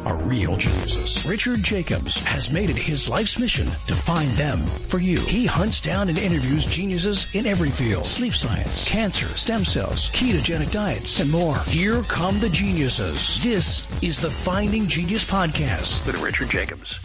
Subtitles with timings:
[0.00, 1.24] are real geniuses.
[1.26, 5.18] Richard Jacobs has made it his life's mission to find them for you.
[5.20, 8.06] He hunts down and interviews geniuses in every field.
[8.06, 11.58] Sleep science, cancer, stem cells, ketogenic diets, and more.
[11.66, 13.42] Here come the geniuses.
[13.42, 16.98] This is the Finding Genius Podcast with Richard Jacobs.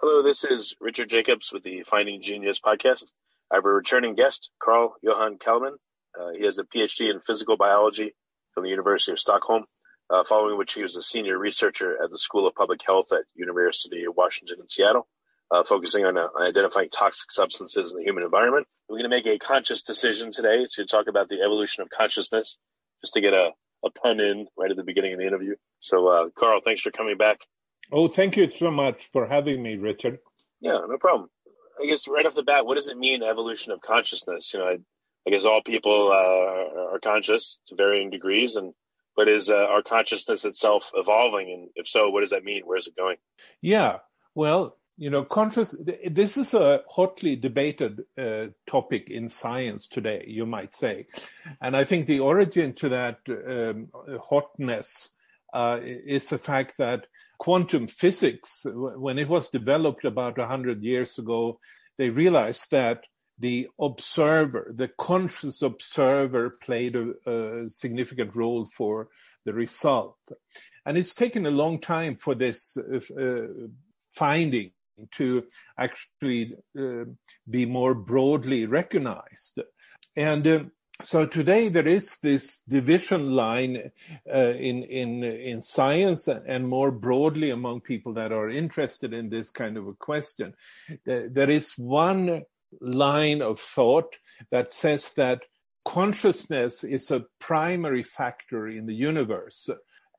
[0.00, 3.12] Hello, this is Richard Jacobs with the Finding Genius Podcast.
[3.50, 5.76] I have a returning guest, Carl Johan Calleman.
[6.18, 8.14] Uh, he has a PhD in physical biology
[8.54, 9.64] from the University of Stockholm,
[10.10, 13.24] uh, following which he was a senior researcher at the School of Public Health at
[13.34, 15.08] University of Washington in Seattle,
[15.50, 18.66] uh, focusing on, uh, on, identifying toxic substances in the human environment.
[18.88, 22.58] We're going to make a conscious decision today to talk about the evolution of consciousness,
[23.00, 23.52] just to get a,
[23.84, 25.54] a pun in right at the beginning of the interview.
[25.78, 27.38] So, uh, Carl, thanks for coming back.
[27.90, 30.18] Oh, thank you so much for having me, Richard.
[30.60, 31.28] Yeah, no problem.
[31.80, 34.52] I guess right off the bat, what does it mean, evolution of consciousness?
[34.54, 34.76] You know, I,
[35.26, 38.74] I guess all people uh, are conscious to varying degrees, and
[39.16, 41.50] but is uh, our consciousness itself evolving?
[41.52, 42.62] And if so, what does that mean?
[42.64, 43.16] Where's it going?
[43.60, 43.98] Yeah,
[44.34, 45.76] well, you know, conscious.
[46.04, 51.06] This is a hotly debated uh, topic in science today, you might say,
[51.60, 53.88] and I think the origin to that um,
[54.22, 55.10] hotness
[55.52, 57.06] uh, is the fact that
[57.38, 61.58] quantum physics, when it was developed about hundred years ago,
[61.98, 63.04] they realized that
[63.38, 69.08] the observer, the conscious observer, played a, a, significant role for
[69.44, 70.16] the result.
[70.84, 73.46] And it's taken a long time for this uh,
[74.10, 74.72] finding
[75.12, 75.44] to
[75.78, 77.04] actually uh,
[77.48, 79.60] be more broadly recognized.
[80.16, 80.64] And uh,
[81.00, 83.90] so today there is this division line
[84.32, 89.50] uh, in in in science and more broadly among people that are interested in this
[89.50, 90.54] kind of a question.
[91.04, 92.44] There is one
[92.80, 94.16] line of thought
[94.50, 95.42] that says that
[95.84, 99.68] consciousness is a primary factor in the universe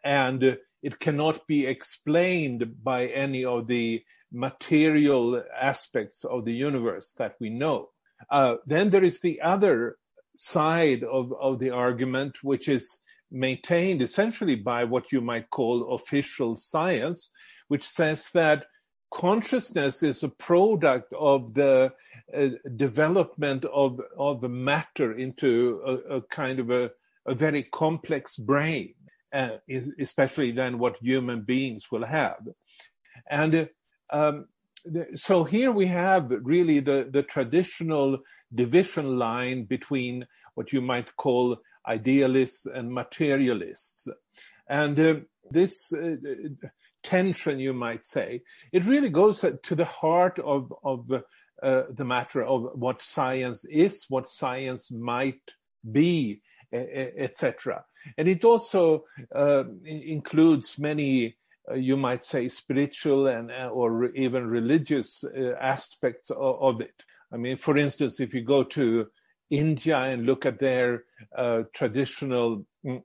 [0.03, 7.35] and it cannot be explained by any of the material aspects of the universe that
[7.39, 7.89] we know.
[8.29, 9.97] Uh, then there is the other
[10.35, 12.99] side of, of the argument, which is
[13.31, 17.31] maintained essentially by what you might call official science,
[17.67, 18.65] which says that
[19.13, 21.93] consciousness is a product of the
[22.35, 26.91] uh, development of of the matter into a, a kind of a,
[27.27, 28.95] a, very complex brain,
[29.31, 32.41] uh, is, especially than what human beings will have,
[33.29, 33.69] and.
[34.09, 34.47] Um,
[35.15, 38.19] so here we have really the, the traditional
[38.53, 41.57] division line between what you might call
[41.87, 44.09] idealists and materialists.
[44.67, 45.15] And uh,
[45.49, 46.15] this uh,
[47.03, 48.41] tension, you might say.
[48.71, 51.11] It really goes to the heart of, of
[51.61, 55.41] uh, the matter of what science is, what science might
[55.89, 56.41] be,
[56.71, 57.85] etc.
[58.17, 61.35] And it also uh, includes many,
[61.69, 67.03] uh, you might say, spiritual and uh, or even religious uh, aspects of, of, it.
[67.31, 69.07] I mean, for instance, if you go to
[69.49, 71.03] India and look at their
[71.37, 73.03] uh, traditional mm,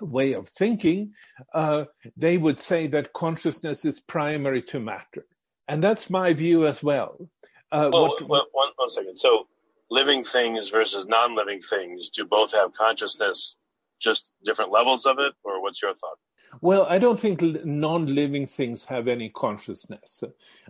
[0.00, 1.14] way of thinking,
[1.52, 1.84] uh,
[2.16, 5.26] they would say that consciousness is primary to matter.
[5.66, 7.28] And that's my view as well.
[7.70, 9.16] Uh, well, what, well one, one second.
[9.16, 9.46] So,
[9.90, 13.56] living things versus non living things, do both have consciousness,
[14.00, 15.34] just different levels of it?
[15.44, 16.18] Or what's your thought?
[16.60, 20.24] Well, I don't think non living things have any consciousness.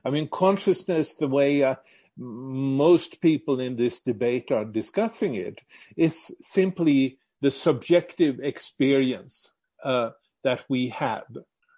[0.04, 1.76] I mean, consciousness, the way uh,
[2.16, 5.60] most people in this debate are discussing it,
[5.96, 9.52] is simply the subjective experience
[9.84, 10.10] uh,
[10.44, 11.26] that we have.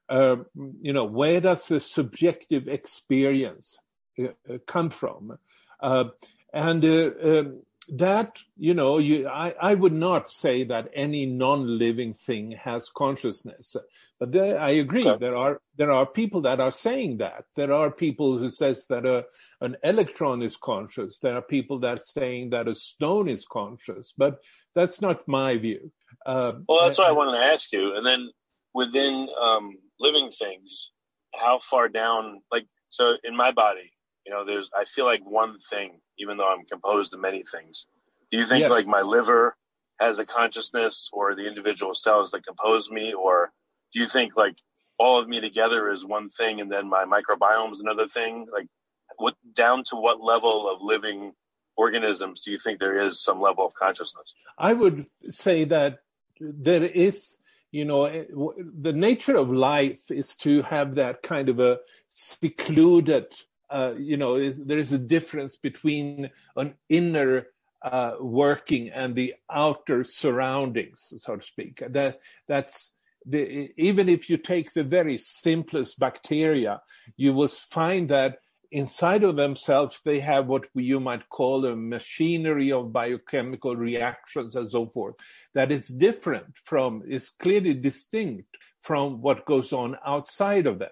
[0.08, 0.36] Uh,
[0.80, 3.78] you know, where does the subjective experience
[4.18, 5.38] uh, uh come from?
[5.80, 6.04] Uh,
[6.52, 12.14] and uh, um, that you know you I, I would not say that any non-living
[12.14, 13.76] thing has consciousness.
[14.18, 15.18] But there, i agree okay.
[15.18, 17.44] there are there are people that are saying that.
[17.56, 19.26] There are people who says that a,
[19.60, 21.18] an electron is conscious.
[21.18, 24.38] There are people that are saying that a stone is conscious but
[24.74, 25.92] that's not my view.
[26.24, 27.96] Uh, well that's what i wanted to ask you.
[27.96, 28.30] And then
[28.72, 30.92] within um, living things
[31.34, 33.92] how far down like so in my body
[34.30, 37.86] you know there's i feel like one thing even though I'm composed of many things.
[38.30, 38.70] Do you think yes.
[38.70, 39.56] like my liver
[39.98, 43.12] has a consciousness or the individual cells that compose me?
[43.12, 43.52] Or
[43.92, 44.56] do you think like
[44.98, 48.46] all of me together is one thing and then my microbiome is another thing?
[48.52, 48.68] Like
[49.16, 51.32] what down to what level of living
[51.76, 54.34] organisms do you think there is some level of consciousness?
[54.58, 56.00] I would say that
[56.38, 57.38] there is
[57.72, 58.24] you know eh,
[58.56, 61.78] the nature of life is to have that kind of a
[62.08, 63.26] secluded
[63.70, 67.46] uh, you know is, there is a difference between an inner
[67.82, 71.82] uh, working and the outer surroundings so to speak.
[71.88, 72.92] That that's
[73.24, 76.82] the, even if you take the very simplest bacteria
[77.16, 78.38] you will find that
[78.70, 84.70] inside of themselves they have what you might call a machinery of biochemical reactions and
[84.70, 85.16] so forth.
[85.54, 90.90] That is different from is clearly distinct from what goes on outside of them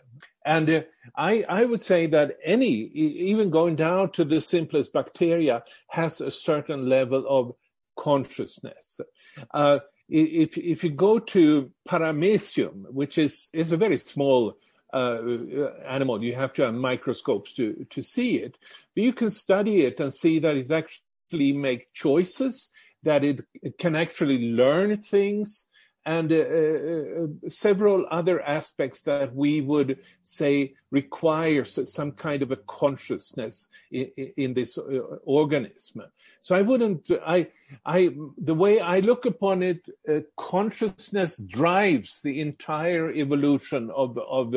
[0.55, 0.83] and uh,
[1.17, 2.73] I, I would say that any
[3.29, 7.55] even going down to the simplest bacteria has a certain level of
[7.97, 9.01] consciousness
[9.53, 9.79] uh,
[10.09, 14.57] if if you go to paramecium which is is a very small
[14.93, 15.21] uh,
[15.87, 16.23] animal.
[16.23, 18.57] You have to have microscopes to, to see it.
[18.95, 22.71] But you can study it and see that it actually makes choices,
[23.03, 25.69] that it, it can actually learn things,
[26.09, 32.57] and uh, uh, several other aspects that we would say requires some kind of a
[32.57, 34.07] consciousness in,
[34.45, 34.83] in this uh,
[35.25, 36.05] organism.
[36.41, 37.49] So I wouldn't, I,
[37.85, 44.55] I, the way I look upon it, uh, consciousness drives the entire evolution of of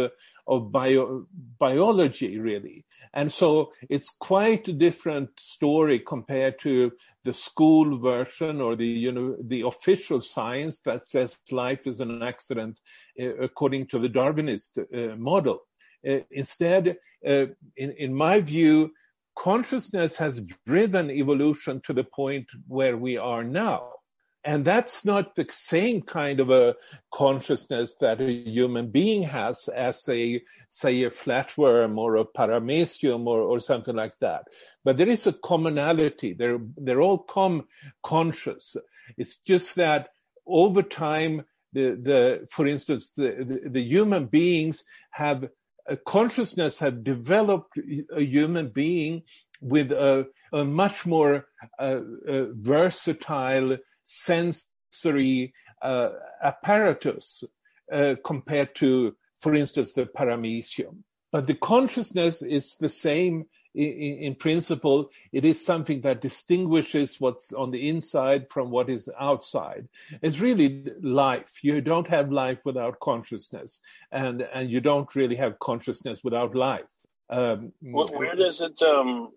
[0.47, 1.27] of bio,
[1.59, 2.86] biology, really.
[3.13, 6.94] And so it's quite a different story compared to
[7.24, 12.24] the school version or the you know the official science that says life is an
[12.24, 12.80] accident
[13.19, 15.60] uh, according to the Darwinist uh, model.
[16.08, 18.92] Uh, instead, in in my view,
[19.38, 24.00] consciousness has driven evolution to the point where we are now.
[24.44, 26.76] And that's not the same kind of a
[27.14, 33.42] consciousness that a human being has as a, say, a flatworm or a paramecium or,
[33.42, 34.46] or something like that.
[34.84, 36.34] But there is a commonality.
[36.34, 37.68] They're, they're all com-
[38.04, 38.76] conscious.
[39.16, 40.10] It's just that
[40.48, 41.44] over time,
[41.74, 45.50] the, the, for instance, the, the, the human beings have
[45.88, 47.78] a consciousness have developed
[48.14, 49.24] a human being
[49.62, 51.48] with a, a much more
[51.80, 53.78] uh, uh, versatile
[54.12, 56.10] sensory uh,
[56.44, 57.44] apparatus
[57.92, 60.98] uh, compared to, for instance, the paramecium.
[61.31, 65.10] But the consciousness is the same in, in, principle.
[65.31, 69.88] It is something that distinguishes what's on the inside from what is outside.
[70.22, 71.64] It's really life.
[71.64, 73.80] You don't have life without consciousness,
[74.12, 76.92] and and you don't really have consciousness without life.
[77.30, 79.30] Um, well, where does it, um,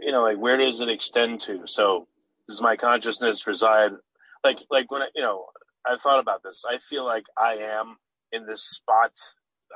[0.00, 1.66] you know, like where does it extend to?
[1.66, 2.08] So
[2.48, 3.92] does my consciousness reside
[4.46, 5.46] like like when I, you know
[5.86, 6.64] I thought about this.
[6.68, 7.96] I feel like I am
[8.32, 9.12] in this spot.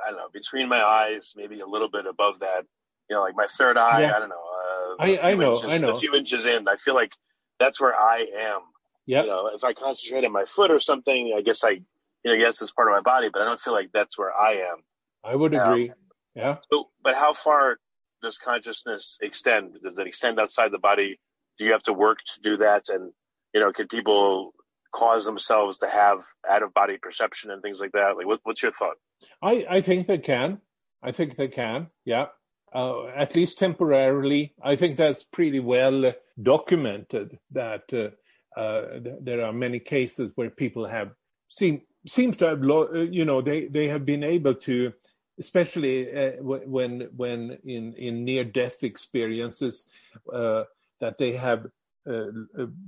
[0.05, 2.65] I don't know between my eyes, maybe a little bit above that.
[3.09, 4.01] You know, like my third eye.
[4.01, 4.15] Yeah.
[4.15, 4.35] I don't know.
[4.35, 5.51] Uh, I, I know.
[5.51, 5.89] Inches, I know.
[5.89, 7.13] A few inches in, I feel like
[7.59, 8.61] that's where I am.
[9.05, 9.23] Yeah.
[9.23, 11.83] You know, if I concentrate on my foot or something, I guess I, you
[12.25, 14.31] know, I guess it's part of my body, but I don't feel like that's where
[14.33, 14.77] I am.
[15.23, 15.91] I would um, agree.
[16.35, 16.57] Yeah.
[16.71, 17.77] So, but how far
[18.23, 19.75] does consciousness extend?
[19.83, 21.19] Does it extend outside the body?
[21.57, 22.89] Do you have to work to do that?
[22.89, 23.11] And
[23.53, 24.53] you know, can people
[24.91, 28.17] cause themselves to have out of body perception and things like that?
[28.17, 28.97] Like, what, what's your thought?
[29.41, 30.61] I, I think they can.
[31.03, 31.87] I think they can.
[32.05, 32.27] Yeah.
[32.73, 34.53] Uh, at least temporarily.
[34.63, 40.85] I think that's pretty well documented that uh, uh, there are many cases where people
[40.85, 41.11] have
[41.47, 44.93] seen seems to have lo- uh, you know they they have been able to
[45.37, 49.87] especially uh, when when in in near death experiences
[50.33, 50.63] uh,
[50.99, 51.67] that they have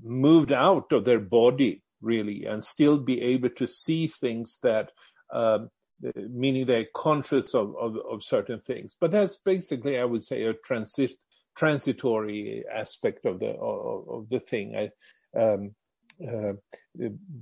[0.02, 4.92] moved out of their body really, and still be able to see things that,
[5.32, 5.70] um,
[6.16, 8.96] meaning they're conscious of, of, of, certain things.
[9.00, 11.12] But that's basically, I would say, a transit
[11.56, 14.76] transitory aspect of the of, of the thing.
[14.76, 15.76] I, um,
[16.22, 16.54] uh,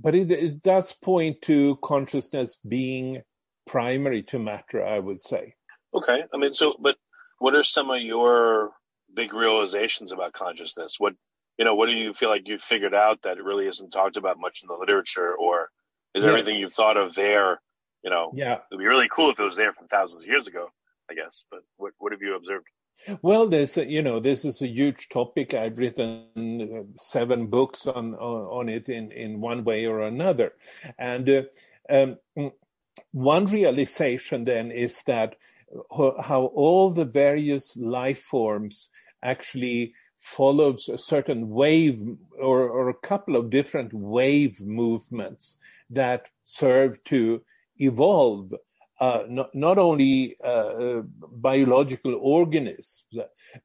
[0.00, 3.22] but it, it does point to consciousness being
[3.66, 5.54] primary to matter, I would say.
[5.94, 6.96] Okay, I mean, so but
[7.38, 8.70] what are some of your
[9.12, 10.96] big realizations about consciousness?
[10.98, 11.14] What
[11.58, 14.16] you know, what do you feel like you've figured out that it really isn't talked
[14.16, 15.70] about much in the literature, or
[16.14, 16.28] is yes.
[16.28, 17.60] everything you've thought of there?
[18.02, 20.46] You know, yeah, it'd be really cool if it was there from thousands of years
[20.46, 20.68] ago,
[21.10, 21.44] I guess.
[21.50, 22.66] But what what have you observed?
[23.20, 25.54] Well, a, you know this is a huge topic.
[25.54, 26.28] I've written
[26.62, 30.52] uh, seven books on on, it in in one way or another,
[30.98, 31.42] and uh,
[31.90, 32.18] um,
[33.10, 35.36] one realization then is that
[36.00, 38.88] how all the various life forms
[39.22, 42.00] actually follows a certain wave
[42.40, 45.58] or, or a couple of different wave movements
[45.90, 47.42] that serve to
[47.78, 48.54] evolve
[49.00, 51.00] uh, not, not, only uh,
[51.32, 53.04] biological organisms,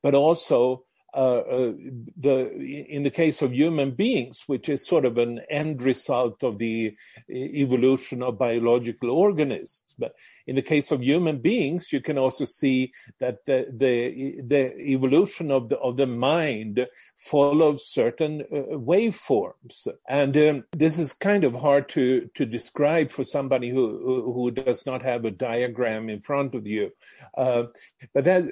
[0.01, 0.83] but also
[1.13, 1.73] uh, uh,
[2.17, 2.49] the
[2.89, 6.95] in the case of human beings, which is sort of an end result of the
[7.29, 9.86] evolution of biological organisms.
[9.97, 10.13] But
[10.45, 15.51] in the case of human beings, you can also see that the the, the evolution
[15.51, 21.55] of the of the mind follows certain uh, waveforms, and um, this is kind of
[21.55, 26.55] hard to to describe for somebody who who does not have a diagram in front
[26.55, 26.91] of you.
[27.35, 27.63] Uh,
[28.13, 28.43] but that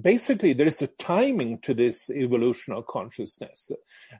[0.00, 3.72] basically there is a timing to this evolution of consciousness,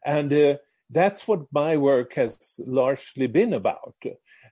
[0.05, 0.57] and uh,
[0.91, 3.95] that's what my work has largely been about.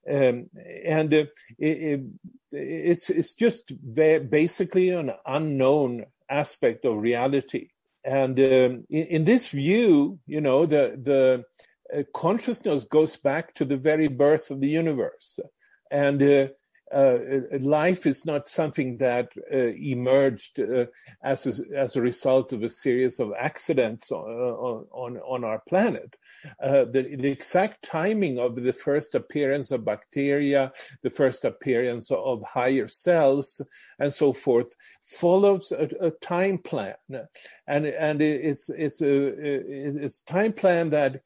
[0.08, 0.48] Um,
[0.84, 1.24] and uh,
[1.58, 2.00] it,
[2.52, 7.68] it's it's just basically an unknown aspect of reality.
[8.04, 11.44] And um, in, in, this view, you know, the the
[11.94, 15.38] uh, consciousness goes back to the very birth of the universe,
[15.90, 16.48] and uh,
[16.92, 20.86] life is not something that uh, emerged uh,
[21.22, 26.16] as a, as a result of a series of accidents on on, on our planet.
[26.62, 32.42] Uh, the, the, exact timing of the first appearance of bacteria, the first appearance of
[32.42, 33.60] higher cells,
[33.98, 36.94] and so forth, follows a, a time plan,
[37.66, 41.22] and and it's it's a it's time plan that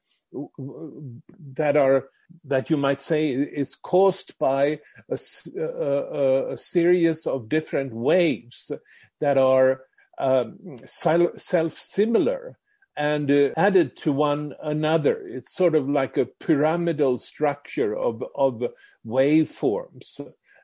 [1.53, 2.09] that are
[2.43, 4.79] that you might say is caused by
[5.09, 5.17] a,
[5.57, 8.71] a, a series of different waves
[9.19, 9.81] that are
[10.17, 12.57] um, self-similar
[12.97, 15.21] and uh, added to one another.
[15.27, 18.63] It's sort of like a pyramidal structure of, of
[19.05, 20.21] waveforms.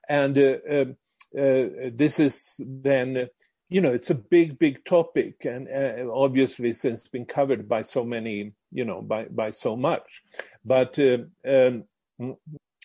[0.07, 0.97] And uh, um,
[1.37, 3.29] uh, this is then
[3.71, 7.81] you know, it's a big, big topic, and uh, obviously since it's been covered by
[7.81, 10.23] so many, you know, by by so much.
[10.65, 11.85] But uh, um,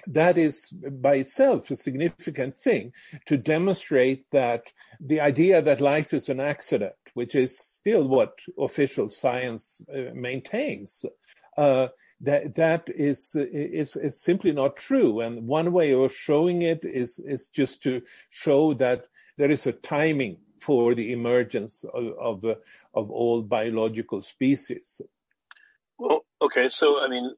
[0.06, 2.92] that is by itself a significant thing
[3.26, 9.08] to demonstrate that the idea that life is an accident, which is still what official
[9.08, 11.04] science uh, maintains,
[11.58, 11.88] uh,
[12.20, 15.20] that that is, is is simply not true.
[15.20, 19.72] And one way of showing it is is just to show that there is a
[19.72, 22.44] timing for the emergence of of,
[22.94, 25.00] of all biological species.
[25.98, 27.34] Well, okay, so I mean,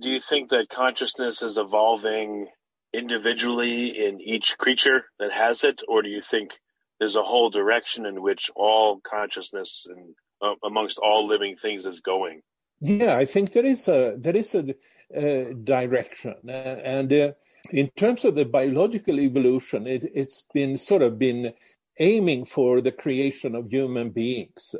[0.00, 2.48] do you think that consciousness is evolving
[2.92, 6.58] individually in each creature that has it, or do you think
[6.98, 12.00] there's a whole direction in which all consciousness and uh, amongst all living things is
[12.00, 12.40] going?
[12.80, 14.74] Yeah, I think there is a there is a
[15.16, 17.32] uh, direction, uh, and uh,
[17.70, 21.54] in terms of the biological evolution, it, it's been sort of been
[21.98, 24.74] aiming for the creation of human beings.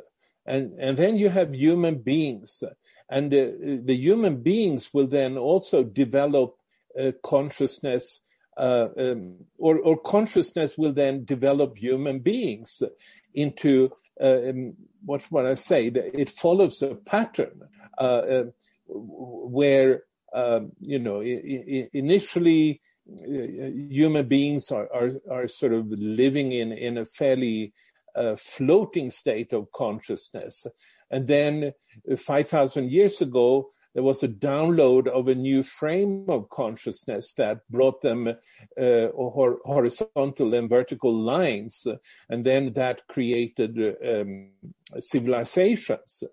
[0.45, 2.63] And, and then you have human beings,
[3.09, 3.47] and uh,
[3.83, 6.55] the human beings will then also develop
[6.99, 8.21] uh, consciousness,
[8.57, 12.81] uh, um, or, or, consciousness will then develop human beings
[13.33, 13.91] into
[14.21, 15.89] uh, um, what I say.
[15.89, 17.63] That it follows a pattern
[17.97, 18.53] uh, um,
[18.87, 20.03] where
[20.33, 27.05] um, you know initially human beings are, are, are sort of living in, in a
[27.05, 27.73] fairly
[28.15, 30.65] uh, floating state of consciousness.
[31.11, 31.73] And then
[32.11, 37.59] uh, 5,000 years ago, there was a download of a new frame of consciousness that
[37.69, 41.87] brought them uh, hor- horizontal and vertical lines.
[42.29, 44.49] And then that created um,
[44.99, 46.23] civilizations.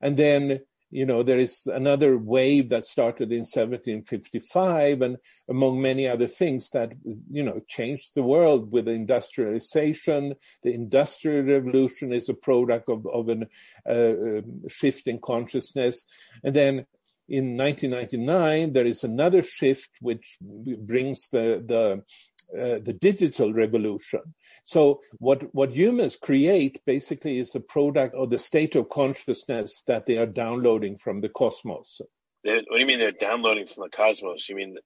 [0.00, 0.60] And then
[0.92, 5.16] you know, there is another wave that started in 1755, and
[5.48, 6.92] among many other things that,
[7.30, 10.34] you know, changed the world with industrialization.
[10.62, 13.46] The Industrial Revolution is a product of, of a
[13.88, 16.06] uh, um, shift in consciousness.
[16.44, 16.86] And then
[17.26, 22.02] in 1999, there is another shift which brings the, the
[22.54, 24.34] uh, the digital revolution.
[24.64, 30.06] So what what humans create basically is a product of the state of consciousness that
[30.06, 32.00] they are downloading from the cosmos.
[32.42, 34.48] What do you mean they're downloading from the cosmos?
[34.48, 34.76] You mean,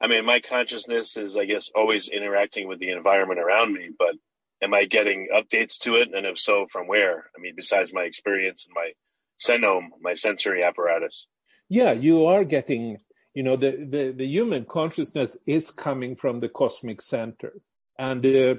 [0.00, 4.14] I mean, my consciousness is, I guess, always interacting with the environment around me, but
[4.62, 6.10] am I getting updates to it?
[6.14, 7.30] And if so, from where?
[7.36, 8.92] I mean, besides my experience and my
[9.38, 11.26] senome, my sensory apparatus.
[11.68, 12.98] Yeah, you are getting
[13.36, 17.52] you know the, the, the human consciousness is coming from the cosmic center.
[17.98, 18.54] And uh,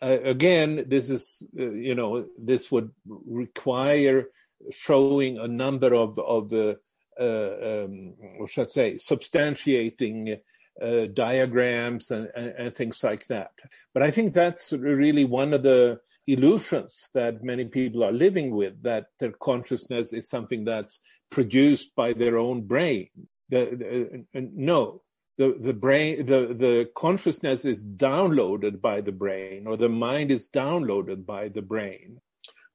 [0.00, 4.28] uh, again this is uh, you know this would require
[4.70, 6.74] showing a number of of uh,
[7.20, 10.40] uh um, what should I say substantiating
[10.80, 13.52] uh, diagrams and, and, and things like that.
[13.92, 18.82] But I think that's really one of the illusions that many people are living with
[18.82, 23.10] that their consciousness is something that's produced by their own brain
[23.48, 25.02] the, the no
[25.38, 30.48] the the brain the the consciousness is downloaded by the brain or the mind is
[30.48, 32.20] downloaded by the brain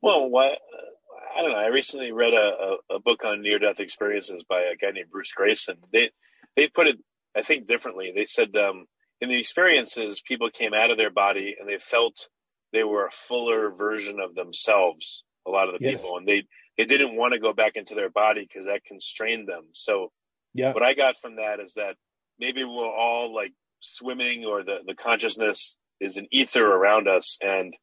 [0.02, 0.56] well why
[1.38, 1.58] I don't know.
[1.58, 5.12] I recently read a, a, a book on near death experiences by a guy named
[5.12, 5.76] Bruce Greyson.
[5.94, 6.10] They
[6.56, 6.98] they put it,
[7.36, 8.12] I think, differently.
[8.16, 8.88] They said um,
[9.22, 12.30] in the experiences, people came out of their body and they felt
[12.74, 15.24] they were a fuller version of themselves.
[15.46, 16.02] A lot of the yes.
[16.02, 16.44] people, and they
[16.78, 19.66] they didn't want to go back into their body because that constrained them.
[19.74, 20.12] So,
[20.54, 20.74] yeah.
[20.74, 21.96] what I got from that is that
[22.40, 27.74] maybe we're all like swimming, or the the consciousness is an ether around us, and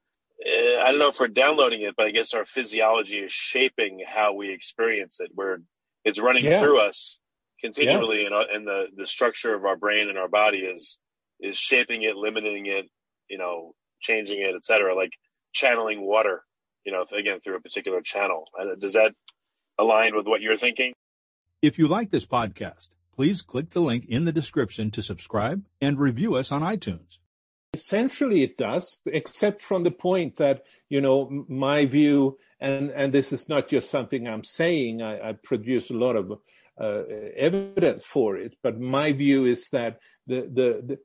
[0.44, 4.02] uh, I don't know if we're downloading it, but I guess our physiology is shaping
[4.06, 5.30] how we experience it.
[5.34, 5.58] Where
[6.04, 6.60] it's running yeah.
[6.60, 7.18] through us
[7.60, 8.26] continually, yeah.
[8.26, 10.98] and, and the the structure of our brain and our body is
[11.40, 12.86] is shaping it, limiting it,
[13.28, 14.94] you know, changing it, etc.
[14.94, 15.12] Like
[15.52, 16.42] channeling water,
[16.84, 18.48] you know, again through a particular channel.
[18.78, 19.12] Does that
[19.78, 20.92] align with what you're thinking?
[21.64, 25.98] If you like this podcast, please click the link in the description to subscribe and
[25.98, 27.16] review us on iTunes.
[27.72, 33.32] Essentially, it does, except from the point that, you know, my view, and, and this
[33.32, 36.32] is not just something I'm saying, I, I produce a lot of
[36.78, 37.04] uh,
[37.34, 40.98] evidence for it, but my view is that the, the, the,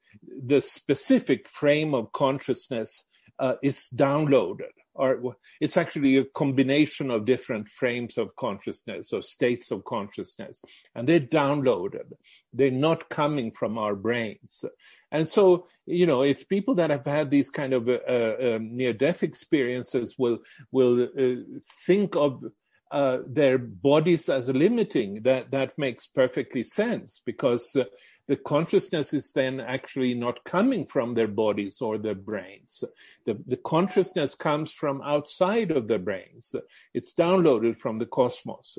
[0.45, 3.07] the specific frame of consciousness
[3.39, 9.71] uh, is downloaded or it's actually a combination of different frames of consciousness or states
[9.71, 10.61] of consciousness
[10.95, 12.11] and they're downloaded.
[12.53, 14.65] They're not coming from our brains.
[15.11, 18.93] And so you know if people that have had these kind of uh, uh, near
[18.93, 20.39] death experiences will
[20.71, 21.35] will uh,
[21.85, 22.43] think of
[22.91, 27.83] uh, their bodies as limiting that that makes perfectly sense because uh,
[28.29, 32.83] the consciousness is then actually not coming from their bodies or their brains.
[33.25, 36.55] The, the consciousness comes from outside of their brains.
[36.93, 38.77] It's downloaded from the cosmos.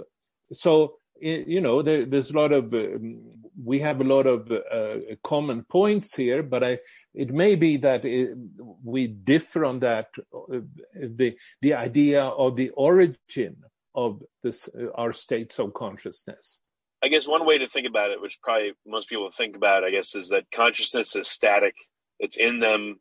[0.53, 3.23] So, you know, there, there's a lot of, um,
[3.63, 6.79] we have a lot of uh, common points here, but I,
[7.13, 8.39] it may be that it,
[8.85, 10.61] we differ on that, uh,
[10.95, 13.65] the, the idea of the origin
[13.97, 16.60] of this, uh, our states of consciousness.
[17.03, 19.91] I guess one way to think about it, which probably most people think about, I
[19.91, 21.75] guess, is that consciousness is static.
[22.19, 23.01] It's in them.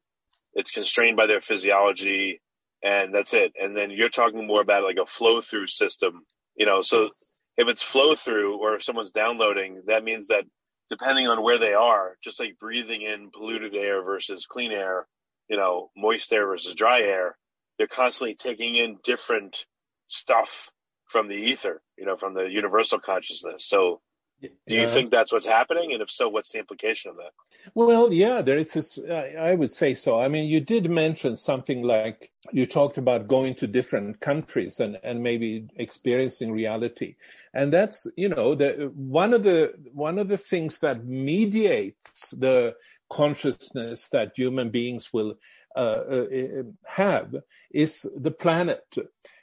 [0.54, 2.42] It's constrained by their physiology,
[2.82, 3.54] and that's it.
[3.62, 6.82] And then you're talking more about like a flow through system, you know.
[6.82, 7.10] So
[7.58, 10.46] if it's flow through, or if someone's downloading, that means that
[10.90, 15.08] depending on where they are, just like breathing in polluted air versus clean air,
[15.50, 17.38] you know, moist air versus dry air,
[17.78, 19.66] they're constantly taking in different
[20.08, 20.72] stuff
[21.10, 23.66] from the ether, you know, from the universal consciousness.
[23.66, 24.00] So
[24.42, 25.92] do you think that's what's happening?
[25.92, 27.32] And if so, what's the implication of that?
[27.74, 30.22] Well, yeah, there is this, I would say so.
[30.22, 34.98] I mean, you did mention something like you talked about going to different countries and,
[35.04, 37.16] and maybe experiencing reality.
[37.54, 42.76] And that's, you know, the, one of the, one of the things that mediates the
[43.10, 45.38] consciousness that human beings will
[45.76, 47.36] uh, uh, have
[47.72, 48.86] is the planet.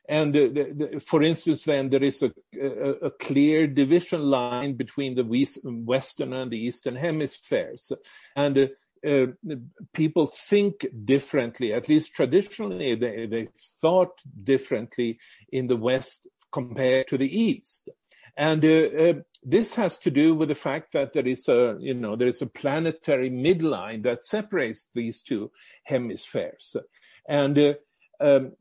[0.08, 5.16] And the, the, for instance, then there is a, a, a, clear division line between
[5.16, 5.24] the
[5.64, 7.92] Western and the Eastern hemispheres.
[8.36, 8.70] And
[9.06, 9.26] uh,
[9.92, 13.48] people think differently, at least traditionally, they, they
[13.80, 15.18] thought differently
[15.50, 17.88] in the West compared to the East.
[18.36, 21.94] And uh, uh, this has to do with the fact that there is a, you
[21.94, 25.50] know, there is a planetary midline that separates these two
[25.84, 26.76] hemispheres.
[27.26, 27.74] And uh,
[28.20, 28.52] um,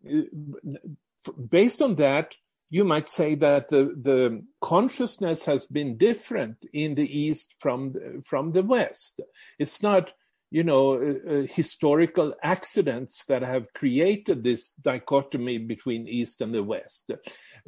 [1.50, 2.36] based on that,
[2.70, 8.52] you might say that the, the consciousness has been different in the East from, from
[8.52, 9.22] the West.
[9.60, 10.14] It's not,
[10.52, 16.64] you know, uh, uh, historical accidents that have created this dichotomy between East and the
[16.64, 17.12] West.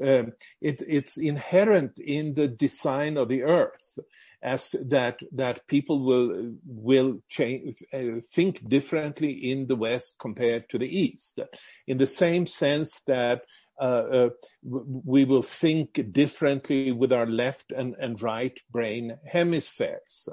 [0.02, 4.00] Um, it, it's inherent in the design of the Earth
[4.42, 10.78] as that that people will will change, uh, think differently in the West compared to
[10.78, 11.40] the East,
[11.88, 13.42] in the same sense that
[13.80, 14.30] uh, uh,
[14.64, 20.30] we will think differently with our left and, and right brain hemispheres.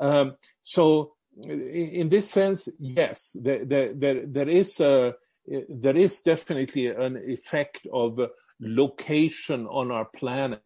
[0.00, 1.12] Um, so,
[1.44, 5.14] in this sense, yes, there, there, there, there is a
[5.46, 8.18] there is definitely an effect of
[8.60, 10.60] location on our planet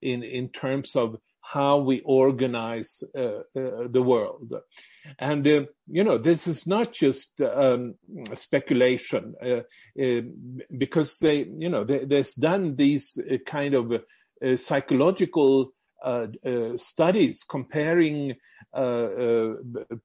[0.00, 4.54] in in terms of how we organize uh, uh, the world.
[5.18, 7.96] And, uh, you know, this is not just um,
[8.32, 9.34] speculation,
[10.78, 14.02] because they, you know, they, there's done these kind of
[14.56, 15.72] psychological
[16.76, 18.36] studies comparing
[18.74, 19.54] uh, uh,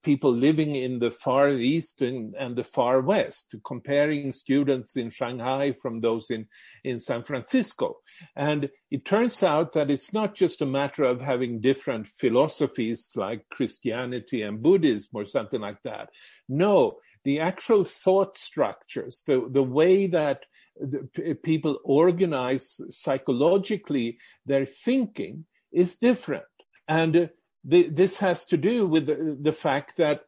[0.03, 5.71] people living in the far east and, and, the far west, comparing students in Shanghai
[5.71, 6.47] from those in,
[6.83, 7.99] in San Francisco.
[8.35, 13.47] And it turns out that it's not just a matter of having different philosophies like
[13.49, 16.09] Christianity and Buddhism or something like that.
[16.49, 20.43] No, the actual thought structures, the, the way that
[20.77, 26.45] the, people organize psychologically their thinking is different.
[26.87, 27.27] And uh,
[27.63, 30.21] the, this has to do with the, the fact that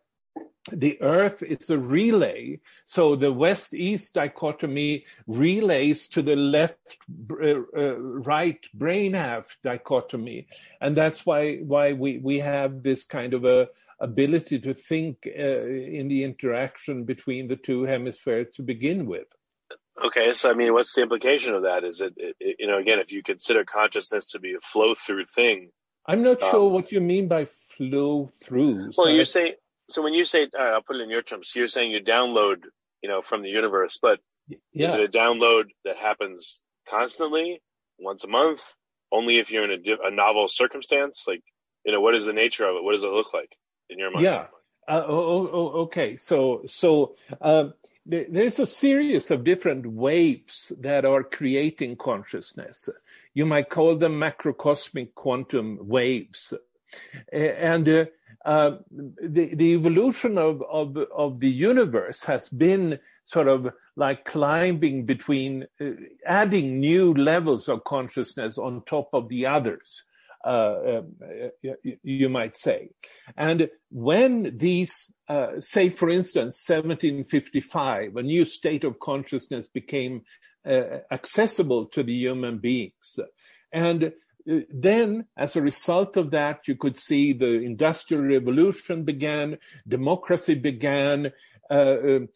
[0.71, 2.59] the earth is a relay.
[2.83, 6.97] So the west east dichotomy relays to the left
[7.31, 10.47] uh, right brain half dichotomy.
[10.81, 15.65] And that's why why we we have this kind of a ability to think uh,
[15.99, 19.35] in the interaction between the two hemispheres to begin with
[20.05, 22.99] okay so i mean what's the implication of that is it, it you know again
[22.99, 25.69] if you consider consciousness to be a flow through thing
[26.05, 29.53] i'm not um, sure what you mean by flow through well so you're saying
[29.89, 31.49] so when you say, I'll put it in your terms.
[31.49, 32.63] So you're saying you download,
[33.01, 34.87] you know, from the universe, but yeah.
[34.87, 37.61] is it a download that happens constantly,
[37.97, 38.61] once a month,
[39.11, 41.25] only if you're in a, a, novel circumstance?
[41.27, 41.41] Like,
[41.85, 42.83] you know, what is the nature of it?
[42.83, 43.57] What does it look like
[43.89, 44.25] in your mind?
[44.25, 44.47] Yeah.
[44.87, 46.17] Uh, oh, oh, oh okay.
[46.17, 47.73] So, so um,
[48.09, 52.89] there's a series of different waves that are creating consciousness.
[53.33, 56.53] You might call them macrocosmic quantum waves,
[57.31, 58.05] and uh,
[58.45, 65.05] uh, the, the evolution of, of, of the universe has been sort of like climbing
[65.05, 65.91] between, uh,
[66.25, 70.03] adding new levels of consciousness on top of the others.
[70.45, 71.15] Uh, um,
[72.01, 72.91] you might say.
[73.35, 80.21] And when these, uh, say, for instance, 1755, a new state of consciousness became
[80.65, 83.19] uh, accessible to the human beings.
[83.73, 84.13] And
[84.45, 91.31] then, as a result of that, you could see the Industrial Revolution began, democracy began,
[91.69, 92.27] uh, um, uh,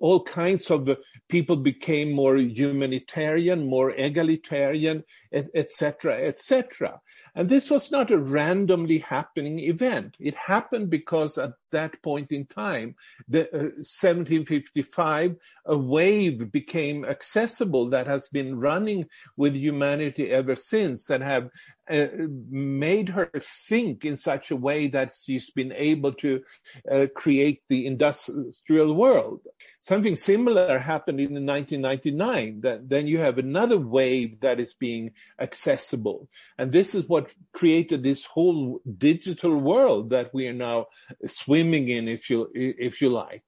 [0.00, 0.96] all kinds of
[1.28, 7.00] people became more humanitarian, more egalitarian, etc., etc.
[7.34, 10.16] And this was not a randomly happening event.
[10.18, 12.94] It happened because at that point in time,
[13.28, 21.10] the uh, 1755, a wave became accessible that has been running with humanity ever since
[21.10, 21.50] and have
[21.90, 22.08] uh,
[22.50, 26.42] made her think in such a way that she's been able to
[26.90, 29.40] uh, create the industrial world.
[29.80, 32.60] Something similar happened in 1999.
[32.60, 38.02] That then you have another wave that is being accessible, and this is what created
[38.02, 40.86] this whole digital world that we are now
[41.26, 43.44] swimming in, if you if you like.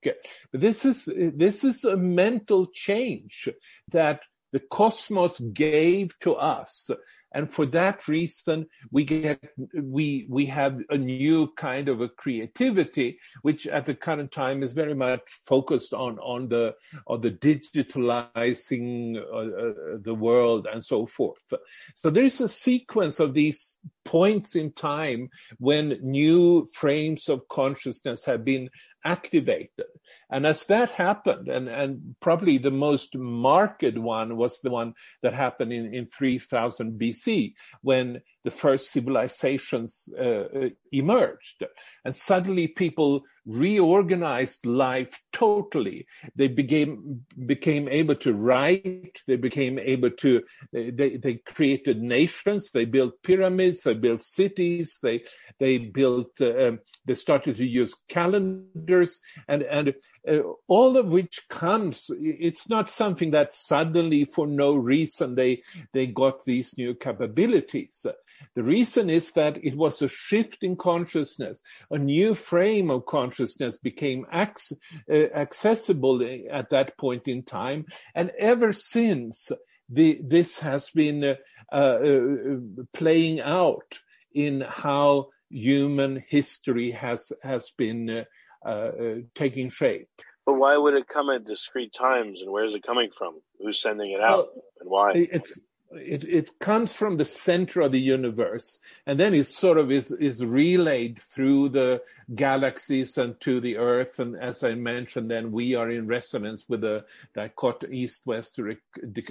[0.52, 3.48] This is this is a mental change
[3.88, 4.22] that
[4.52, 6.90] the cosmos gave to us
[7.32, 9.40] and for that reason we get
[9.82, 14.72] we we have a new kind of a creativity which at the current time is
[14.72, 16.74] very much focused on on the
[17.06, 21.52] on the digitalizing uh, uh, the world and so forth
[21.94, 28.44] so there's a sequence of these points in time when new frames of consciousness have
[28.44, 28.68] been
[29.04, 29.86] activated.
[30.30, 35.32] And as that happened, and, and probably the most marked one was the one that
[35.32, 41.64] happened in, in 3000 BC, when the first civilizations uh, uh, emerged.
[42.04, 46.06] And suddenly people reorganized life totally.
[46.36, 49.18] They became, became able to write.
[49.26, 52.70] They became able to, they, they created nations.
[52.70, 53.82] They built pyramids.
[53.82, 54.98] They built cities.
[55.02, 55.24] They,
[55.58, 59.94] they built, uh, um, they started to use calendars and, and
[60.28, 66.06] uh, all of which comes, it's not something that suddenly for no reason they, they
[66.06, 68.06] got these new capabilities.
[68.54, 71.62] The reason is that it was a shift in consciousness.
[71.90, 74.76] A new frame of consciousness became ac-
[75.10, 77.86] uh, accessible at that point in time.
[78.14, 79.50] And ever since,
[79.88, 82.58] the, this has been uh, uh,
[82.92, 84.00] playing out
[84.32, 88.24] in how human history has, has been uh, uh,
[88.64, 90.06] Uh, uh, taking shape.
[90.44, 93.40] But why would it come at discrete times, and where is it coming from?
[93.58, 95.10] Who's sending it out, well, and why?
[95.14, 95.58] It's
[95.92, 100.12] it, it comes from the center of the universe and then it sort of is,
[100.12, 102.00] is relayed through the
[102.34, 106.82] galaxies and to the earth and as i mentioned then we are in resonance with
[106.82, 108.60] the dichot- east-west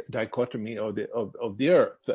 [0.09, 2.09] dichotomy of the of, of the earth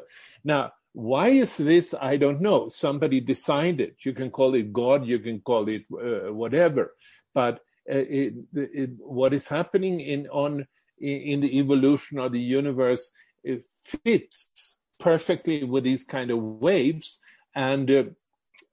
[0.44, 2.68] now why is this i don't know.
[2.68, 3.96] Somebody designed it.
[4.04, 6.94] You can call it god you can call it uh, whatever.
[7.35, 7.57] But
[7.90, 10.66] uh, it, it, what is happening in on
[10.98, 13.11] in the evolution of the universe
[13.42, 17.20] it fits perfectly with these kind of waves.
[17.54, 18.04] And uh,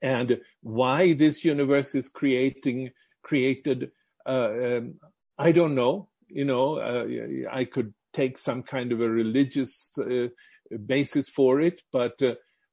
[0.02, 2.92] and why this universe is creating
[3.24, 3.92] created
[4.28, 4.96] uh, um,
[5.40, 6.08] i don't know.
[6.28, 7.08] You know uh,
[7.52, 10.28] i could take some kind of a religious uh,
[10.78, 12.22] basis for it but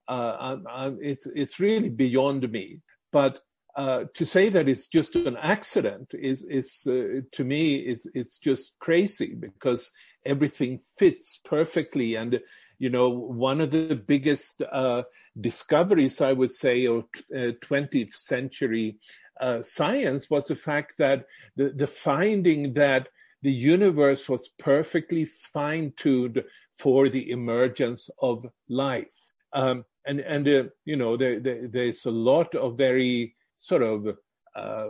[0.09, 2.81] uh, uh, it's it's really beyond me.
[3.13, 3.41] But
[3.77, 8.39] uh, to say that it's just an accident is is uh, to me it's it's
[8.39, 9.91] just crazy because
[10.25, 12.15] everything fits perfectly.
[12.15, 12.41] And
[12.79, 15.03] you know one of the biggest uh,
[15.41, 18.97] discoveries i would say of 20th uh, century
[19.41, 21.25] uh, science was the fact that
[21.57, 23.09] the, the finding that
[23.43, 26.45] the universe was perfectly fine tuned
[26.79, 29.31] for the emergence of life.
[29.53, 34.17] Um, and and uh, you know there, there, there's a lot of very sort of
[34.55, 34.87] uh,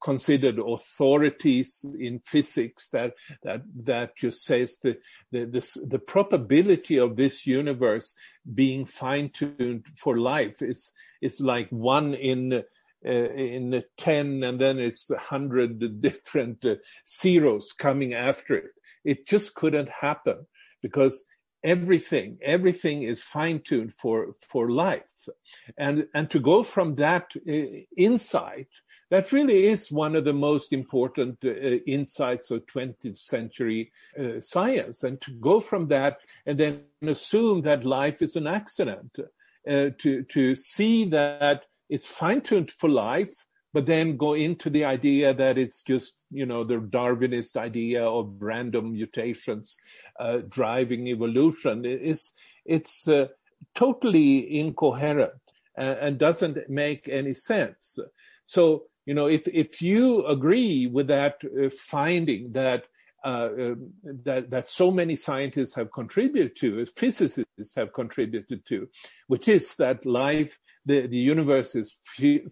[0.00, 4.98] considered authorities in physics that that that just says the
[5.32, 8.14] the the, the probability of this universe
[8.54, 12.62] being fine tuned for life is is like one in
[13.06, 16.74] uh, in 10 and then it's a 100 different uh,
[17.06, 18.70] zeros coming after it.
[19.04, 20.46] It just couldn't happen
[20.82, 21.24] because
[21.64, 25.28] everything everything is fine tuned for for life.
[25.76, 28.68] And and to go from that uh, insight
[29.10, 35.02] that really is one of the most important uh, insights of 20th century uh, science.
[35.02, 40.22] And to go from that and then assume that life is an accident uh, to
[40.24, 45.58] to see that it's fine tuned for life, but then go into the idea that
[45.58, 49.78] it's just, you know, the Darwinist idea of random mutations
[50.18, 51.84] uh, driving evolution.
[51.84, 53.28] It's, it's uh,
[53.74, 55.32] totally incoherent
[55.76, 57.98] and, and doesn't make any sense.
[58.44, 62.84] So, you know, if, if you agree with that uh, finding that
[63.24, 68.88] uh, um, that, that so many scientists have contributed to, physicists have contributed to,
[69.26, 71.98] which is that life, the, the universe is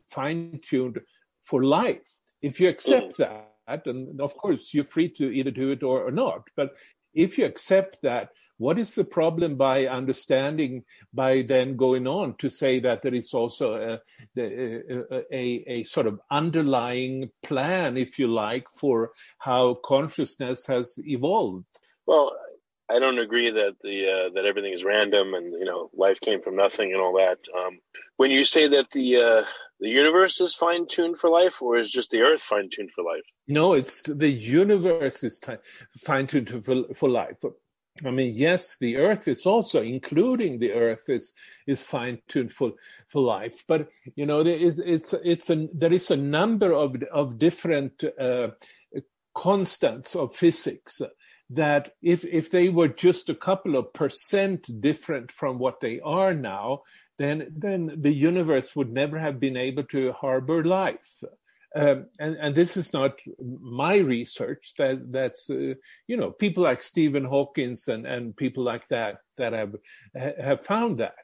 [0.09, 1.01] fine tuned
[1.42, 2.09] for life.
[2.42, 3.16] If you accept mm.
[3.16, 6.77] that, and of course you're free to either do it or, or not, but
[7.14, 12.49] if you accept that, what is the problem by understanding, by then going on to
[12.49, 18.29] say that there is also a, a, a, a sort of underlying plan, if you
[18.29, 21.64] like, for how consciousness has evolved?
[22.07, 22.33] Well,
[22.88, 26.40] I don't agree that the uh, that everything is random and you know life came
[26.40, 27.38] from nothing and all that.
[27.57, 27.79] Um,
[28.16, 29.44] when you say that the uh,
[29.81, 33.03] the universe is fine tuned for life, or is just the Earth fine tuned for
[33.03, 33.25] life?
[33.49, 35.40] No, it's the universe is
[35.99, 37.42] fine tuned for for life.
[38.05, 41.33] I mean, yes, the earth is also, including the earth, is
[41.66, 42.72] is fine tuned for
[43.09, 43.64] for life.
[43.66, 48.05] But you know, there is it's it's a there is a number of of different
[48.20, 48.49] uh,
[49.35, 51.01] constants of physics
[51.50, 56.35] that if if they were just a couple of percent different from what they are
[56.35, 56.82] now,
[57.18, 61.22] then then the universe would never have been able to harbor life.
[61.74, 64.72] Um, and, and this is not my research.
[64.78, 65.74] That that's uh,
[66.06, 69.76] you know people like Stephen Hawkins and, and people like that that have
[70.14, 71.14] have found that.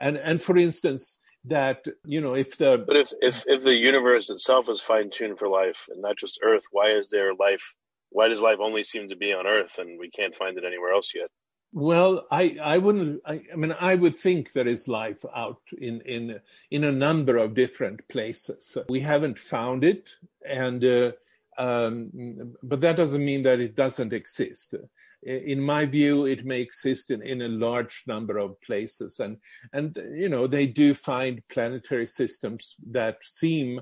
[0.00, 4.30] And and for instance, that you know if the but if if if the universe
[4.30, 7.74] itself is fine tuned for life and not just Earth, why is there life?
[8.12, 10.92] Why does life only seem to be on Earth and we can't find it anywhere
[10.92, 11.30] else yet?
[11.72, 13.22] Well, I, I wouldn't.
[13.24, 17.38] I, I, mean, I would think there is life out in in in a number
[17.38, 18.76] of different places.
[18.90, 20.10] We haven't found it,
[20.46, 21.12] and uh,
[21.56, 24.74] um, but that doesn't mean that it doesn't exist.
[25.22, 29.38] In my view, it may exist in, in a large number of places, and
[29.72, 33.80] and you know they do find planetary systems that seem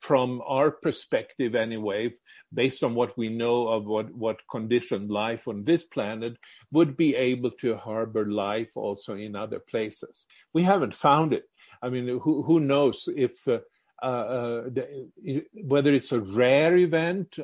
[0.00, 2.12] from our perspective anyway,
[2.52, 6.36] based on what we know of what, what conditioned life on this planet,
[6.70, 10.26] would be able to harbor life also in other places.
[10.52, 11.44] We haven't found it.
[11.82, 13.60] I mean, who, who knows if uh,
[14.02, 17.38] uh, uh the, whether it's a rare event?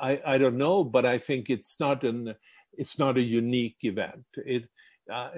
[0.00, 2.34] I, I don't know, but I think it's not an
[2.76, 4.24] it's not a unique event.
[4.36, 4.68] It
[5.12, 5.30] uh,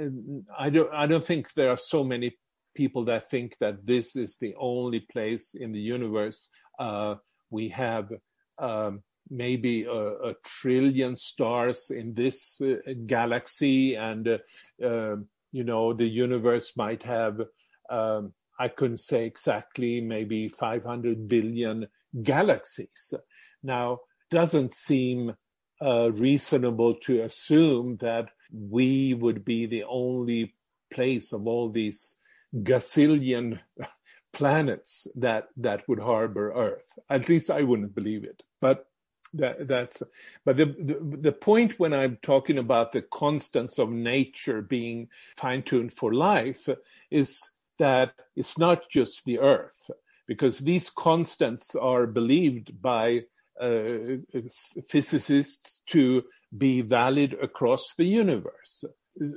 [0.57, 2.37] I don't I don't think there are so many
[2.77, 6.49] people that think that this is the only place in the universe.
[6.79, 7.17] Uh,
[7.51, 8.13] we have
[8.59, 14.39] um, maybe a, a, trillion stars in this uh, galaxy, and uh,
[14.85, 17.41] um, you know the universe might have.
[17.91, 21.89] Um, I couldn't say exactly, maybe 500 billion
[22.23, 23.13] galaxies.
[23.63, 25.35] Now, doesn't seem
[25.83, 30.55] uh, reasonable to assume that we would be the only
[30.91, 32.17] place of all these
[32.55, 33.61] gazillion
[34.33, 36.99] planets that that would harbor Earth.
[37.09, 38.43] At least I wouldn't believe it.
[38.61, 38.87] But
[39.35, 40.03] that, that's
[40.45, 45.63] but the, the, the point when I'm talking about the constants of nature being fine
[45.63, 46.69] tuned for life
[47.11, 47.41] is
[47.79, 49.91] that it's not just the Earth
[50.27, 53.23] because these constants are believed by
[53.61, 54.19] uh,
[54.87, 56.25] physicists to
[56.57, 58.85] be valid across the universe.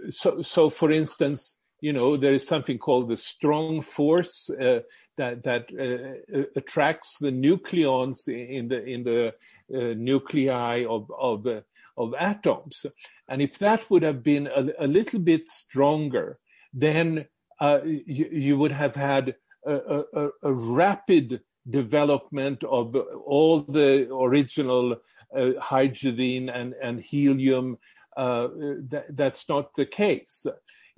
[0.09, 4.81] So, so for instance, you know, there is something called the strong force uh,
[5.17, 9.33] that that uh, attracts the nucleons in the in the
[9.73, 11.61] uh, nuclei of of uh,
[11.97, 12.85] of atoms.
[13.27, 16.39] And if that would have been a, a little bit stronger,
[16.73, 17.25] then
[17.59, 19.73] uh, you, you, would have had a,
[20.13, 24.95] a, a, rapid development of all the original
[25.35, 27.77] uh, hydrogen and, and helium.
[28.15, 28.47] Uh,
[28.87, 30.47] that, that's not the case.